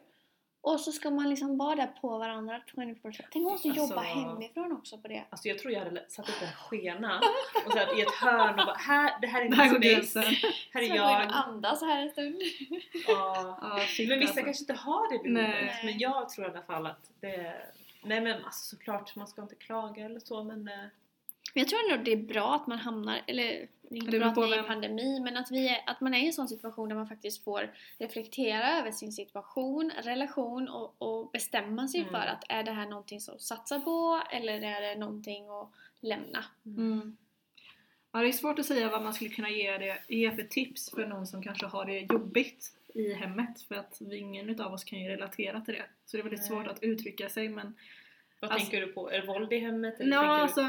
Och 0.63 0.79
så 0.79 0.91
ska 0.91 1.09
man 1.09 1.29
liksom 1.29 1.57
vara 1.57 1.75
där 1.75 1.87
på 2.01 2.17
varandra 2.17 2.61
24 2.65 2.95
Tänk 3.13 3.35
om 3.35 3.43
man 3.43 3.51
måste 3.51 3.69
Alltså- 3.69 3.83
jobba 3.83 4.01
hemifrån 4.01 4.71
också 4.71 4.97
på 4.97 5.07
det. 5.07 5.23
Alltså 5.29 5.47
jag 5.47 5.59
tror 5.59 5.73
jag 5.73 5.79
hade 5.83 6.05
satt 6.09 6.29
upp 6.29 6.41
en 6.41 6.47
skena 6.69 7.21
och 7.65 7.71
satt 7.73 7.97
i 7.97 8.01
ett 8.01 8.11
hörn 8.11 8.59
och 8.59 8.65
bara 8.65 8.75
här, 8.77 9.21
det 9.21 9.27
här 9.27 9.41
är 9.41 9.79
gränsen. 9.79 10.23
space, 10.23 10.45
här 10.73 10.81
är 10.81 10.87
Så 10.87 10.95
jag 10.95 11.13
går 11.13 11.21
in 11.23 11.29
jag. 11.29 11.29
och 11.29 11.47
andas 11.47 11.81
här 11.81 12.01
en 12.01 12.09
stund. 12.09 12.35
Ja. 13.07 13.79
Shit, 13.87 14.09
Men 14.09 14.19
vissa 14.19 14.29
alltså. 14.31 14.45
kanske 14.45 14.63
inte 14.63 14.73
har 14.73 15.11
det 15.11 15.23
behovet. 15.23 15.49
Nej. 15.55 15.81
Men 15.85 15.99
jag 15.99 16.29
tror 16.29 16.47
i 16.47 16.49
alla 16.49 16.61
fall 16.61 16.85
att 16.85 17.11
det 17.21 17.53
Nej 18.03 18.21
men 18.21 18.45
alltså 18.45 18.75
såklart, 18.75 19.15
man 19.15 19.27
ska 19.27 19.41
inte 19.41 19.55
klaga 19.55 20.05
eller 20.05 20.19
så 20.19 20.43
men 20.43 20.67
eh, 20.67 20.73
Men 21.53 21.61
jag 21.61 21.67
tror 21.67 21.91
ändå 21.91 22.03
det 22.03 22.11
är 22.11 22.17
bra 22.17 22.55
att 22.55 22.67
man 22.67 22.77
hamnar, 22.77 23.21
eller 23.27 23.67
det 23.81 23.97
inte 23.97 24.11
Det 24.11 24.19
bra 24.19 24.27
att 24.27 24.37
vi 24.37 24.41
är 24.41 24.53
i 24.53 24.55
vem. 24.55 24.65
pandemi, 24.65 25.19
men 25.19 25.37
att, 25.37 25.51
vi 25.51 25.67
är, 25.69 25.77
att 25.85 26.01
man 26.01 26.13
är 26.13 26.19
i 26.19 26.27
en 26.27 26.33
sån 26.33 26.47
situation 26.47 26.89
där 26.89 26.95
man 26.95 27.07
faktiskt 27.07 27.43
får 27.43 27.73
reflektera 27.97 28.79
över 28.79 28.91
sin 28.91 29.11
situation, 29.11 29.91
relation 30.03 30.69
och, 30.69 30.95
och 30.97 31.31
bestämma 31.31 31.87
sig 31.87 31.99
Mm. 31.99 32.11
för 32.11 32.19
att 32.27 32.43
är 32.49 32.63
det 32.63 32.71
här 32.71 32.85
någonting 32.89 33.19
som 33.21 33.39
satsa 33.39 33.79
på 33.79 34.21
eller 34.31 34.61
är 34.61 34.81
det 34.81 34.95
någonting 34.99 35.47
att 35.49 35.71
lämna? 35.99 36.45
Mm. 36.65 37.17
Ja, 38.11 38.19
det 38.19 38.27
är 38.27 38.31
svårt 38.31 38.59
att 38.59 38.65
säga 38.65 38.89
vad 38.89 39.03
man 39.03 39.13
skulle 39.13 39.29
kunna 39.29 39.49
ge, 39.49 39.77
det, 39.77 39.97
ge 40.07 40.31
för 40.35 40.43
tips 40.43 40.91
för 40.91 41.05
någon 41.05 41.27
som 41.27 41.43
kanske 41.43 41.65
har 41.65 41.85
det 41.85 41.99
jobbigt 41.99 42.75
i 42.95 43.13
hemmet 43.13 43.61
för 43.61 43.75
att 43.75 44.01
ingen 44.01 44.61
av 44.61 44.73
oss 44.73 44.83
kan 44.83 44.99
ju 44.99 45.09
relatera 45.09 45.61
till 45.61 45.73
det. 45.73 45.85
Så 46.05 46.17
det 46.17 46.21
är 46.21 46.23
väldigt 46.23 46.39
Nej. 46.39 46.49
svårt 46.49 46.67
att 46.67 46.83
uttrycka 46.83 47.29
sig 47.29 47.49
men 47.49 47.75
vad 48.41 48.51
Alltså- 48.51 48.69
tänker 48.71 48.87
du 48.87 48.93
på? 48.93 49.11
Är 49.11 49.21
det 49.21 49.27
våld 49.27 49.53
i 49.53 49.59
hemmet? 49.59 49.99
Eller 49.99 50.11
du... 50.19 50.25
alltså, 50.25 50.61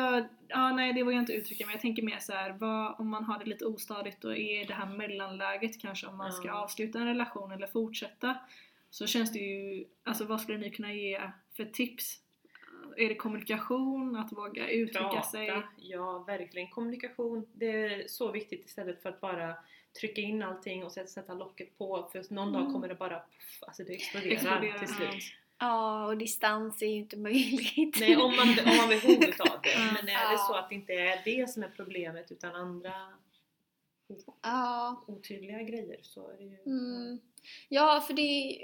ja, 0.49 0.73
nej 0.73 0.93
det 0.93 1.03
vågar 1.03 1.15
jag 1.17 1.23
inte 1.23 1.33
uttrycka 1.33 1.67
men 1.67 1.73
jag 1.73 1.81
tänker 1.81 2.03
mer 2.03 2.19
så 2.19 2.33
här, 2.33 2.51
vad, 2.59 3.01
om 3.01 3.09
man 3.09 3.25
har 3.25 3.39
det 3.39 3.45
lite 3.45 3.65
ostadigt 3.67 4.21
då 4.21 4.35
är 4.37 4.67
det 4.67 4.75
här 4.75 4.87
mellanläget 4.87 5.81
kanske 5.81 6.07
om 6.07 6.17
man 6.17 6.33
ska 6.33 6.49
Ja. 6.49 6.55
avsluta 6.55 6.99
en 6.99 7.07
relation 7.07 7.53
eller 7.53 7.67
fortsätta 7.67 8.37
så 8.91 9.07
känns 9.07 9.33
det 9.33 9.39
ju, 9.39 9.85
alltså 10.05 10.25
vad 10.25 10.41
skulle 10.41 10.59
ni 10.59 10.71
kunna 10.71 10.93
ge 10.93 11.21
för 11.57 11.65
tips? 11.65 12.19
Är 12.97 13.09
det 13.09 13.15
kommunikation, 13.15 14.17
att 14.17 14.33
våga 14.33 14.69
uttrycka 14.69 15.09
Prata, 15.09 15.23
sig? 15.23 15.63
ja 15.77 16.19
verkligen. 16.27 16.69
Kommunikation, 16.69 17.47
det 17.53 17.67
är 17.71 18.09
så 18.09 18.33
viktigt 18.33 18.67
istället 18.67 19.03
för 19.03 19.09
att 19.09 19.21
bara 19.21 19.55
trycka 20.01 20.21
in 20.21 20.43
allting 20.43 20.85
och 20.85 20.93
sätta, 20.93 21.35
locket 21.35 21.79
på 21.79 22.09
för 22.13 22.35
någon 22.35 22.53
dag 22.53 22.61
Mm. 22.63 22.73
kommer 22.73 22.89
det 22.89 22.95
bara 22.95 23.23
alltså 23.61 23.85
det 23.85 23.93
exploderar, 23.93 24.33
Exploderar, 24.33 24.79
till 24.79 24.89
ja. 25.01 25.11
slut. 25.11 25.23
Ja, 25.63 26.07
och 26.07 26.17
distans 26.17 26.83
är 26.83 26.87
ju 26.87 26.97
inte 26.97 27.17
möjligt. 27.17 27.97
Nej, 28.01 28.17
om 28.17 28.37
man, 28.37 28.49
om 28.49 28.65
man 28.65 28.77
har 28.77 28.89
behov 28.89 29.25
utav 29.25 29.61
det. 29.63 29.79
Men 29.95 30.09
är 30.09 30.33
det 30.33 30.39
så 30.39 30.55
att 30.55 30.69
det 30.69 30.75
inte 30.75 30.93
är 30.93 31.23
det 31.25 31.51
som 31.51 31.63
är 31.63 31.69
problemet 31.77 32.31
utan 32.31 32.55
andra 32.55 32.93
Ja, 34.43 35.05
otydliga 35.07 35.63
grejer 35.63 36.01
så 36.03 36.31
är 36.31 36.37
det 36.37 36.45
ju... 36.45 36.59
Mm. 36.67 37.21
Ja, 37.69 38.05
för 38.07 38.15
det, 38.15 38.59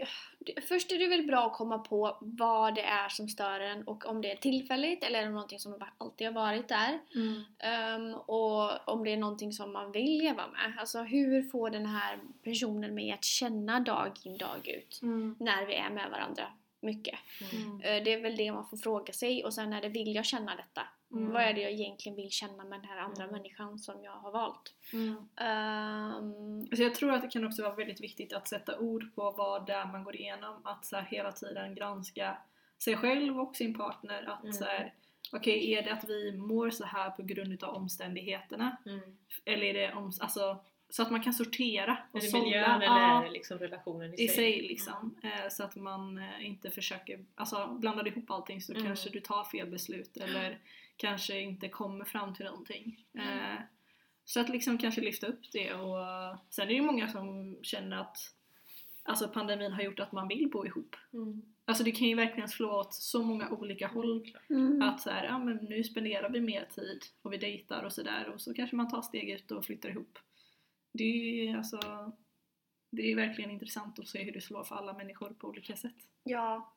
Först 0.68 0.92
är 0.92 0.98
det 0.98 1.08
väl 1.08 1.26
bra 1.26 1.46
att 1.46 1.52
komma 1.52 1.78
på 1.78 2.18
vad 2.20 2.74
det 2.74 2.82
är 2.82 3.08
som 3.08 3.28
stör 3.28 3.60
en 3.60 3.82
och 3.88 4.06
om 4.06 4.22
det 4.22 4.32
är 4.32 4.36
tillfälligt 4.36 5.04
eller 5.04 5.18
är 5.18 5.24
det 5.24 5.30
någonting 5.30 5.58
som 5.58 5.82
alltid 5.98 6.26
har 6.26 6.34
varit 6.34 6.68
där. 6.68 6.98
Mm. 7.14 7.42
Ehm, 7.58 8.14
och 8.14 8.88
om 8.88 9.04
det 9.04 9.12
är 9.12 9.16
någonting 9.16 9.52
som 9.52 9.72
man 9.72 9.92
vill 9.92 10.18
leva 10.18 10.46
med. 10.48 10.76
Alltså 10.78 11.02
hur 11.02 11.42
får 11.42 11.70
den 11.70 11.86
här 11.86 12.18
personen 12.44 12.94
mig 12.94 13.12
att 13.12 13.24
känna 13.24 13.80
dag 13.80 14.12
in 14.24 14.36
dag 14.36 14.68
ut 14.68 15.00
Mm. 15.02 15.36
när 15.40 15.66
vi 15.66 15.74
är 15.74 15.90
med 15.90 16.10
varandra 16.10 16.44
mycket. 16.80 17.18
Mm. 17.52 17.80
Eh, 17.80 18.04
Det 18.04 18.12
är 18.14 18.20
väl 18.22 18.36
det 18.36 18.52
man 18.52 18.66
får 18.68 18.76
fråga 18.76 19.12
sig 19.12 19.44
och 19.44 19.54
sen 19.54 19.72
är 19.72 19.80
det 19.82 19.88
vill 19.88 20.14
jag 20.14 20.24
känna 20.26 20.56
detta? 20.56 20.82
Mm. 21.12 21.32
Vad 21.32 21.42
är 21.42 21.52
det 21.52 21.60
jag 21.60 21.72
egentligen 21.72 22.16
vill 22.16 22.30
känna 22.30 22.64
med 22.64 22.80
den 22.80 22.88
här 22.88 22.98
andra 22.98 23.22
Mm. 23.24 23.36
människan 23.36 23.78
som 23.78 24.04
jag 24.04 24.12
har 24.12 24.32
valt? 24.32 24.74
Mm. 24.92 25.28
Ehm, 25.36 26.60
Alltså 26.60 26.82
jag 26.82 26.94
tror 26.94 27.12
att 27.12 27.22
det 27.22 27.28
kan 27.28 27.44
också 27.46 27.62
vara 27.62 27.74
väldigt 27.74 28.00
viktigt 28.00 28.32
att 28.32 28.48
sätta 28.48 28.78
ord 28.78 29.14
på 29.14 29.30
vad 29.30 29.66
det 29.66 29.72
är 29.72 29.86
man 29.86 30.04
går 30.04 30.16
igenom. 30.16 30.60
Att 30.66 30.84
så 30.84 30.96
hela 30.96 31.32
tiden 31.32 31.74
granska 31.74 32.38
sig 32.78 32.96
själv 32.96 33.40
och 33.40 33.56
sin 33.56 33.74
partner. 33.74 34.22
Att 34.28 34.42
Mm. 34.42 34.52
så 34.52 34.64
här, 34.64 34.94
okej 35.32 35.72
är 35.74 35.82
det 35.82 35.92
att 35.92 36.04
vi 36.08 36.32
mår 36.36 36.70
så 36.70 36.84
här 36.84 37.10
på 37.10 37.22
grund 37.22 37.52
utav 37.52 37.74
omständigheterna? 37.74 38.76
Mm. 38.86 39.16
Eller 39.44 39.62
är 39.66 39.74
det 39.74 39.92
om, 39.94 40.12
alltså, 40.20 40.64
så 40.90 41.02
att 41.02 41.10
man 41.10 41.22
kan 41.22 41.32
sortera 41.34 41.98
och 42.12 42.18
Är 42.18 42.22
det 42.22 42.28
sålla. 42.28 42.44
miljön 42.44 42.82
eller 42.82 42.84
Ja, 43.00 43.28
liksom 43.32 43.58
relationen 43.58 44.14
i, 44.14 44.24
i 44.24 44.28
sig? 44.28 44.36
sig 44.36 44.62
liksom. 44.68 45.14
Eh, 45.22 45.48
Så 45.50 45.64
att 45.64 45.76
man 45.76 46.18
eh, 46.18 46.46
inte 46.46 46.70
försöker, 46.70 47.24
alltså 47.34 47.76
blandar 47.80 48.08
ihop 48.08 48.30
allting 48.30 48.60
så 48.60 48.72
Mm. 48.72 48.84
kanske 48.86 49.10
du 49.10 49.20
tar 49.20 49.44
fel 49.44 49.70
beslut 49.70 50.16
eller 50.16 50.58
kanske 50.96 51.40
inte 51.40 51.68
kommer 51.68 52.04
fram 52.04 52.34
till 52.34 52.44
någonting. 52.46 53.04
Eh, 53.14 53.60
Så 54.24 54.40
att 54.40 54.48
liksom 54.48 54.78
kanske 54.78 55.00
lyfta 55.00 55.26
upp 55.26 55.52
det 55.52 55.74
och 55.74 55.96
sen 56.50 56.62
är 56.64 56.66
det 56.66 56.74
ju 56.74 56.82
många 56.82 57.08
som 57.08 57.56
känner 57.62 57.96
att 58.00 58.16
alltså 59.02 59.28
pandemin 59.28 59.72
har 59.72 59.82
gjort 59.82 60.00
att 60.00 60.12
man 60.12 60.28
vill 60.28 60.48
bo 60.50 60.66
ihop. 60.66 60.96
Mm. 61.12 61.42
Alltså 61.64 61.84
det 61.84 61.92
kan 61.92 62.08
ju 62.08 62.14
verkligen 62.14 62.48
slå 62.48 62.80
åt 62.80 62.94
så 62.94 63.22
många 63.22 63.50
olika 63.50 63.86
håll. 63.88 64.32
mm. 64.50 64.82
Att 64.82 65.00
så 65.00 65.10
här, 65.10 65.24
ja 65.24 65.38
men 65.38 65.56
nu 65.56 65.84
spenderar 65.84 66.30
vi 66.30 66.40
mer 66.40 66.64
tid 66.74 67.02
och 67.22 67.32
vi 67.32 67.36
dejtar 67.36 67.82
och 67.82 67.92
sådär 67.92 68.28
och 68.34 68.40
så 68.40 68.54
kanske 68.54 68.76
man 68.76 68.90
tar 68.90 69.02
steget 69.02 69.50
och 69.50 69.64
flyttar 69.64 69.88
ihop. 69.88 70.18
Det 70.92 71.04
är 71.48 71.56
alltså 71.56 72.12
det 72.90 73.12
är 73.12 73.16
verkligen 73.16 73.50
intressant 73.50 73.98
att 73.98 74.08
se 74.08 74.22
hur 74.22 74.32
det 74.32 74.40
slår 74.40 74.64
för 74.64 74.76
alla 74.76 74.92
människor 74.92 75.30
på 75.30 75.48
olika 75.48 75.76
sätt. 75.76 75.94
Ja, 76.24 76.72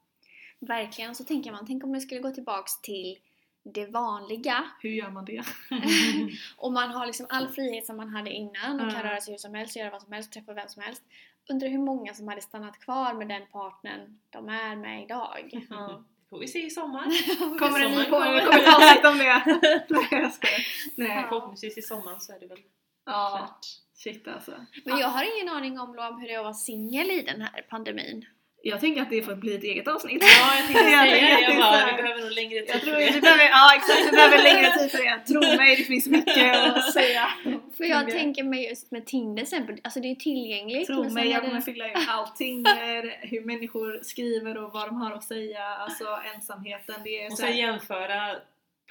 verkligen. 0.59 1.15
Så 1.15 1.23
tänker 1.23 1.51
man, 1.51 1.67
tänk 1.67 1.83
om 1.83 1.93
det 1.93 2.01
skulle 2.01 2.21
gå 2.21 2.31
tillbaks 2.31 2.81
till 2.81 3.17
det 3.63 3.85
vanliga 3.85 4.63
Hur 4.81 4.89
gör 4.89 5.09
man 5.09 5.25
det? 5.25 5.43
och 6.57 6.71
man 6.73 6.89
har 6.91 7.05
liksom 7.05 7.25
all 7.29 7.47
frihet 7.47 7.85
som 7.85 7.97
man 7.97 8.09
hade 8.09 8.31
innan 8.31 8.75
och 8.75 8.91
kan 8.91 9.01
Ja. 9.05 9.09
röra 9.11 9.21
sig 9.21 9.33
hur 9.33 9.37
som 9.37 9.53
helst, 9.53 9.75
göra 9.75 9.89
vad 9.89 10.01
som 10.01 10.11
helst, 10.13 10.31
träffa 10.33 10.53
vem 10.53 10.67
som 10.67 10.83
helst. 10.83 11.03
Undrar 11.49 11.67
hur 11.67 11.77
många 11.79 12.13
som 12.13 12.27
hade 12.27 12.41
stannat 12.41 12.79
kvar 12.79 13.13
med 13.13 13.27
den 13.27 13.47
partnern 13.51 14.19
de 14.29 14.49
är 14.49 14.75
med 14.75 15.03
idag. 15.03 15.65
Ja. 15.69 16.03
Får 16.29 16.39
vi 16.39 16.47
se 16.47 16.65
i 16.65 16.69
sommar. 16.69 17.05
Kommer 17.59 17.79
det 17.79 17.85
en 17.85 17.97
ny 17.97 18.05
kommer. 18.09 18.35
Ett 18.37 18.75
avsnitt 18.75 19.05
om 19.05 19.17
det! 19.17 19.59
Nej 19.89 20.07
jag 20.21 20.33
skojar. 20.33 20.65
Nej. 20.95 21.25
Förhoppningsvis 21.29 21.77
i 21.77 21.81
sommar 21.81 22.19
så 22.19 22.33
är 22.33 22.39
det 22.39 22.47
väl 22.47 22.59
Ja, 23.05 23.37
klart. 23.37 23.65
Shit 24.03 24.27
alltså. 24.27 24.51
Men 24.85 24.97
jag 24.97 25.07
har 25.07 25.23
ingen 25.35 25.49
aning 25.55 25.79
om 25.79 25.95
Lo, 25.95 26.01
om 26.07 26.19
hur 26.21 26.27
det 26.27 26.33
är 26.33 26.37
att 26.39 26.43
vara 26.43 26.53
singel 26.53 27.11
i 27.11 27.21
den 27.21 27.41
här 27.41 27.65
pandemin. 27.69 28.25
Jag 28.63 28.79
tänker 28.79 29.01
att 29.01 29.09
det 29.09 29.21
får 29.21 29.35
bli 29.35 29.55
ett 29.55 29.63
eget 29.63 29.87
avsnitt. 29.87 30.23
Ja, 30.23 30.55
jag 30.55 30.65
tänkte 30.65 30.83
säga 30.83 31.01
det. 31.01 31.41
Jag 31.41 31.57
bara, 31.57 31.85
vi 31.95 32.01
behöver 32.01 32.21
nog 32.21 32.31
längre 32.31 32.59
tid 32.59 32.69
Jag 32.69 32.79
för 32.79 32.85
tror 32.85 32.95
det. 32.99 33.11
vi 33.13 33.21
behöver, 33.21 33.43
ja 33.43 33.75
exakt, 33.75 34.07
vi 34.07 34.11
behöver 34.11 34.43
längre 34.43 34.71
tid 34.77 34.91
för 34.91 34.97
det. 34.97 35.19
Tro 35.19 35.57
mig, 35.57 35.75
det 35.75 35.83
finns 35.83 36.07
mycket 36.07 36.55
att 36.75 36.93
säga. 36.93 37.27
För 37.77 37.83
jag 37.83 37.99
Tinder. 38.05 38.11
tänker 38.19 38.43
mig 38.43 38.69
just 38.69 38.91
med 38.91 39.05
Tinder 39.05 39.43
exempel, 39.43 39.77
alltså 39.83 39.99
det 39.99 40.11
är 40.11 40.15
tillgängligt. 40.15 40.87
Tro 40.87 41.09
mig, 41.09 41.29
jag 41.31 41.41
kommer 41.43 41.61
fylla 41.61 41.87
ut 41.91 41.97
allting 42.07 42.65
hur 43.21 43.41
människor 43.45 43.99
skriver 44.03 44.57
och 44.57 44.73
vad 44.73 44.87
de 44.87 44.95
har 45.01 45.11
att 45.11 45.23
säga, 45.23 45.63
alltså 45.65 46.05
ensamheten, 46.35 46.95
det 47.03 47.23
är 47.25 47.31
Och 47.31 47.37
så 47.37 47.47
jämföra 47.47 48.35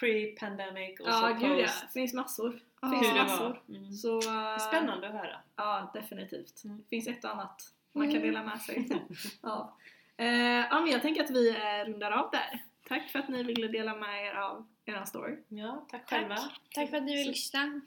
pre-pandemic 0.00 1.00
och 1.00 1.08
Ja, 1.08 1.36
så 1.40 1.46
gud 1.46 1.58
ja, 1.58 1.62
post. 1.64 1.84
det 1.86 2.00
finns 2.00 2.14
massor. 2.14 2.60
Ja. 2.82 2.88
Det 2.88 2.96
finns 2.98 3.10
Hur 3.10 3.14
det 3.18 3.22
massor. 3.22 3.44
var. 3.44 3.76
Mm. 3.76 3.92
Så, 3.92 4.20
Spännande 4.68 5.06
att 5.08 5.12
höra. 5.14 5.36
Ja, 5.56 5.90
definitivt. 5.94 6.64
Mm. 6.64 6.76
Det 6.78 6.84
finns 6.90 7.06
ett 7.08 7.24
och 7.24 7.30
annat 7.30 7.62
man 7.92 8.06
kan 8.06 8.16
Mm. 8.16 8.28
dela 8.28 8.42
med 8.44 8.60
sig 8.60 8.88
av. 9.42 9.70
Eh, 10.16 10.26
ja, 10.70 10.80
men 10.80 10.90
jag 10.90 11.02
tänker 11.02 11.24
att 11.24 11.30
vi 11.30 11.50
eh, 11.50 11.86
rundar 11.86 12.10
av 12.10 12.30
där. 12.32 12.62
Tack 12.88 13.10
för 13.10 13.18
att 13.18 13.28
ni 13.28 13.42
ville 13.42 13.68
dela 13.68 13.94
med 13.94 14.26
er 14.26 14.34
av 14.34 14.66
er 14.84 15.04
story. 15.04 15.36
Ja, 15.48 15.86
tack 15.90 16.06
Tack. 16.06 16.18
själva. 16.20 16.36
Tack 16.74 16.90
för 16.90 16.96
att 16.96 17.06
du 17.06 17.12
vill 17.12 17.28
lyssna. 17.28 17.80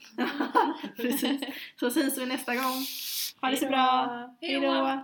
Precis. 0.96 1.42
Så 1.80 1.90
syns 1.92 2.18
vi 2.18 2.26
nästa 2.26 2.56
gång. 2.56 2.86
Ha 3.42 3.50
det 3.50 3.58
så 3.58 3.68
bra. 3.68 4.06
Hej 4.42 4.60
då. 4.62 4.72
Hejdå. 4.72 5.04